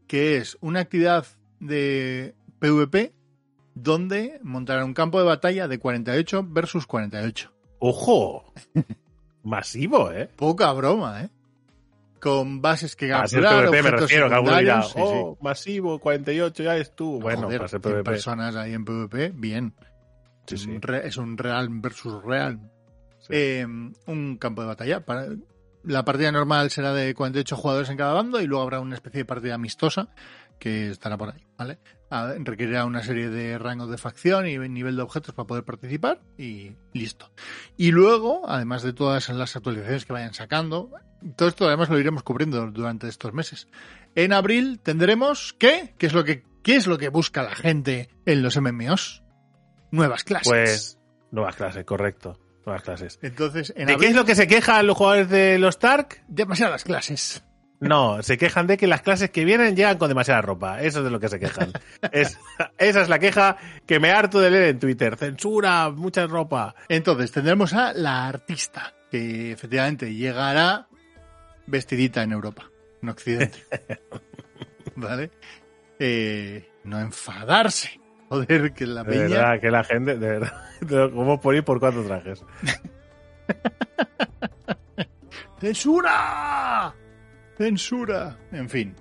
que 0.05 0.37
es 0.37 0.59
una 0.61 0.81
actividad 0.81 1.25
de 1.59 2.35
PvP 2.59 3.13
donde 3.75 4.39
montarán 4.43 4.85
un 4.85 4.93
campo 4.93 5.19
de 5.19 5.25
batalla 5.25 5.67
de 5.67 5.79
48 5.79 6.45
versus 6.49 6.87
48 6.87 7.53
ojo 7.79 8.53
masivo 9.43 10.11
eh 10.11 10.29
poca 10.35 10.71
broma 10.73 11.23
eh 11.23 11.29
con 12.19 12.61
bases 12.61 12.95
que 12.95 13.09
capturar, 13.09 13.65
PvP 13.65 13.83
me 13.83 13.91
refiero, 13.91 14.29
dirá, 14.57 14.83
oh, 14.95 15.35
sí. 15.35 15.43
masivo, 15.43 15.99
48, 15.99 16.63
ya 16.63 16.75
es 16.77 16.95
tú. 16.95 17.19
Bueno, 17.19 17.43
Joder, 17.43 17.59
para 17.59 17.67
ser 17.69 17.79
100 17.81 17.93
PvP. 17.93 18.03
personas 18.03 18.55
ahí 18.55 18.73
en 18.73 18.85
PvP, 18.85 19.33
bien. 19.35 19.73
Sí, 20.47 20.55
es. 20.55 20.65
Un 20.65 20.81
re, 20.81 21.07
es, 21.07 21.17
Un 21.17 21.37
real 21.37 21.69
versus 21.69 22.23
real. 22.23 22.59
Eh, 23.29 23.65
un 23.65 24.37
campo 24.37 24.61
de 24.61 24.67
batalla. 24.67 25.05
Para, 25.05 25.27
la 25.83 26.03
partida 26.03 26.31
normal 26.31 26.69
será 26.69 26.93
de 26.93 27.13
48 27.13 27.55
jugadores 27.55 27.89
en 27.89 27.97
cada 27.97 28.13
bando 28.13 28.41
y 28.41 28.47
luego 28.47 28.63
habrá 28.63 28.79
una 28.79 28.95
especie 28.95 29.19
de 29.19 29.25
partida 29.25 29.55
amistosa 29.55 30.09
que 30.59 30.89
estará 30.89 31.17
por 31.17 31.29
ahí, 31.29 31.43
¿vale? 31.57 31.77
A, 32.09 32.33
requerirá 32.37 32.85
una 32.85 33.03
serie 33.03 33.29
de 33.29 33.57
rangos 33.57 33.89
de 33.89 33.97
facción 33.97 34.47
y 34.47 34.57
nivel 34.57 34.95
de 34.95 35.01
objetos 35.01 35.35
para 35.35 35.47
poder 35.47 35.63
participar 35.63 36.21
y 36.37 36.77
listo. 36.93 37.31
Y 37.75 37.91
luego, 37.91 38.49
además 38.49 38.83
de 38.83 38.93
todas 38.93 39.27
las 39.29 39.55
actualizaciones 39.55 40.05
que 40.05 40.13
vayan 40.13 40.33
sacando, 40.33 40.91
todo 41.35 41.49
esto 41.49 41.67
además 41.67 41.89
lo 41.89 41.99
iremos 41.99 42.23
cubriendo 42.23 42.65
durante 42.71 43.07
estos 43.07 43.33
meses. 43.33 43.67
En 44.15 44.33
abril 44.33 44.79
tendremos 44.81 45.53
¿qué? 45.59 45.93
¿Qué 45.97 46.05
es 46.05 46.13
lo 46.13 46.23
que 46.23 46.43
qué 46.63 46.75
es 46.75 46.87
lo 46.87 46.97
que 46.97 47.09
busca 47.09 47.43
la 47.43 47.55
gente 47.55 48.09
en 48.25 48.41
los 48.41 48.59
MMOs? 48.59 49.23
Nuevas 49.91 50.23
clases. 50.23 50.47
Pues 50.47 50.99
nuevas 51.31 51.55
clases, 51.55 51.85
correcto. 51.85 52.39
Nuevas 52.65 52.83
clases. 52.83 53.19
Entonces, 53.21 53.73
en 53.77 53.87
¿De 53.87 53.93
abril, 53.93 53.99
qué 53.99 54.09
es 54.11 54.15
lo 54.15 54.25
que 54.25 54.35
se 54.35 54.47
quejan 54.47 54.85
los 54.85 54.97
jugadores 54.97 55.29
de 55.29 55.57
los 55.57 55.79
Tark? 55.79 56.23
demasiadas 56.27 56.83
clases. 56.83 57.43
No, 57.79 58.23
se 58.23 58.37
quejan 58.37 58.65
de 58.65 58.77
que 58.77 58.87
las 58.87 59.01
clases 59.01 59.29
que 59.29 59.45
vienen 59.45 59.75
llegan 59.75 59.97
con 59.97 60.09
demasiada 60.09 60.41
ropa. 60.41 60.81
Eso 60.81 60.99
es 60.99 61.05
de 61.05 61.11
lo 61.11 61.19
que 61.19 61.29
se 61.29 61.39
quejan. 61.39 61.71
es, 62.11 62.39
esa 62.77 63.01
es 63.01 63.09
la 63.09 63.19
queja 63.19 63.57
que 63.85 63.99
me 63.99 64.11
harto 64.11 64.39
de 64.39 64.49
leer 64.49 64.63
en 64.69 64.79
Twitter. 64.79 65.15
Censura, 65.15 65.89
mucha 65.91 66.25
ropa. 66.25 66.75
Entonces, 66.89 67.31
tendremos 67.31 67.73
a 67.73 67.93
la 67.93 68.27
artista, 68.27 68.93
que 69.11 69.51
efectivamente 69.51 70.13
llegará 70.13 70.87
vestidita 71.67 72.23
en 72.23 72.31
Europa, 72.31 72.63
en 73.03 73.09
Occidente. 73.09 73.59
¿Vale? 74.95 75.29
Eh, 75.99 76.67
no 76.83 76.99
enfadarse. 76.99 77.99
Joder, 78.29 78.73
que 78.73 78.87
la 78.87 79.03
De 79.03 79.11
peña... 79.11 79.27
verdad, 79.27 79.61
que 79.61 79.71
la 79.71 79.83
gente, 79.83 80.17
de 80.17 80.27
verdad, 80.27 80.53
¿cómo 81.13 81.39
por 81.39 81.55
ir 81.55 81.63
por 81.63 81.79
cuatro 81.79 82.03
trajes? 82.03 82.43
¡Censura! 85.59 86.93
¡Censura! 87.57 88.37
En 88.51 88.69
fin. 88.69 88.95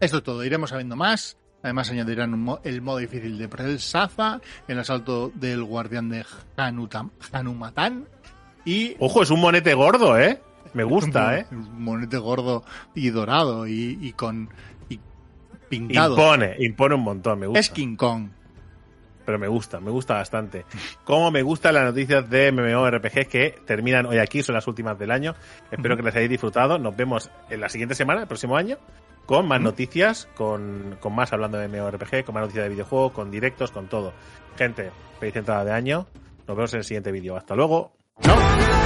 Esto 0.00 0.18
es 0.18 0.22
todo. 0.22 0.44
Iremos 0.44 0.70
sabiendo 0.70 0.96
más. 0.96 1.36
Además 1.62 1.90
añadirán 1.90 2.34
un 2.34 2.42
mo 2.42 2.60
el 2.62 2.82
modo 2.82 2.98
difícil 2.98 3.36
de 3.36 3.48
Prel 3.48 3.80
Safa, 3.80 4.40
el 4.68 4.78
asalto 4.78 5.32
del 5.34 5.64
guardián 5.64 6.08
de 6.08 6.24
Hanutam 6.56 7.10
Hanumatan 7.32 8.06
y... 8.64 8.94
Ojo, 9.00 9.22
es 9.22 9.30
un 9.30 9.40
monete 9.40 9.74
gordo, 9.74 10.18
¿eh? 10.18 10.40
Me 10.72 10.84
gusta, 10.84 11.36
¿eh? 11.38 11.46
Un 11.50 11.82
monete 11.82 12.16
gordo 12.18 12.64
y 12.94 13.10
dorado 13.10 13.66
y, 13.66 13.98
y 14.00 14.12
con... 14.12 14.50
Y 14.88 15.00
pintado. 15.68 16.14
Impone, 16.14 16.56
impone 16.60 16.94
un 16.94 17.02
montón, 17.02 17.40
me 17.40 17.46
gusta. 17.48 17.58
Es 17.58 17.70
King 17.70 17.96
Kong. 17.96 18.28
Pero 19.28 19.38
me 19.38 19.48
gusta, 19.48 19.78
me 19.78 19.90
gusta 19.90 20.14
bastante. 20.14 20.64
Como 21.04 21.30
me 21.30 21.42
gustan 21.42 21.74
las 21.74 21.84
noticias 21.84 22.30
de 22.30 22.50
MMORPG 22.50 23.28
que 23.28 23.54
terminan 23.66 24.06
hoy 24.06 24.16
aquí, 24.16 24.42
son 24.42 24.54
las 24.54 24.66
últimas 24.66 24.98
del 24.98 25.10
año. 25.10 25.34
Espero 25.70 25.98
que 25.98 26.02
les 26.02 26.16
hayáis 26.16 26.30
disfrutado. 26.30 26.78
Nos 26.78 26.96
vemos 26.96 27.30
en 27.50 27.60
la 27.60 27.68
siguiente 27.68 27.94
semana, 27.94 28.22
el 28.22 28.26
próximo 28.26 28.56
año, 28.56 28.78
con 29.26 29.46
más 29.46 29.60
noticias, 29.60 30.30
con, 30.34 30.96
con 30.98 31.14
más 31.14 31.30
hablando 31.34 31.58
de 31.58 31.68
MMORPG, 31.68 32.24
con 32.24 32.36
más 32.36 32.44
noticias 32.44 32.64
de 32.64 32.70
videojuegos, 32.70 33.12
con 33.12 33.30
directos, 33.30 33.70
con 33.70 33.86
todo. 33.86 34.14
Gente, 34.56 34.92
feliz 35.20 35.36
entrada 35.36 35.62
de 35.62 35.72
año. 35.72 36.06
Nos 36.46 36.56
vemos 36.56 36.72
en 36.72 36.78
el 36.78 36.84
siguiente 36.84 37.12
vídeo. 37.12 37.36
Hasta 37.36 37.54
luego. 37.54 37.92
¡Chao! 38.22 38.77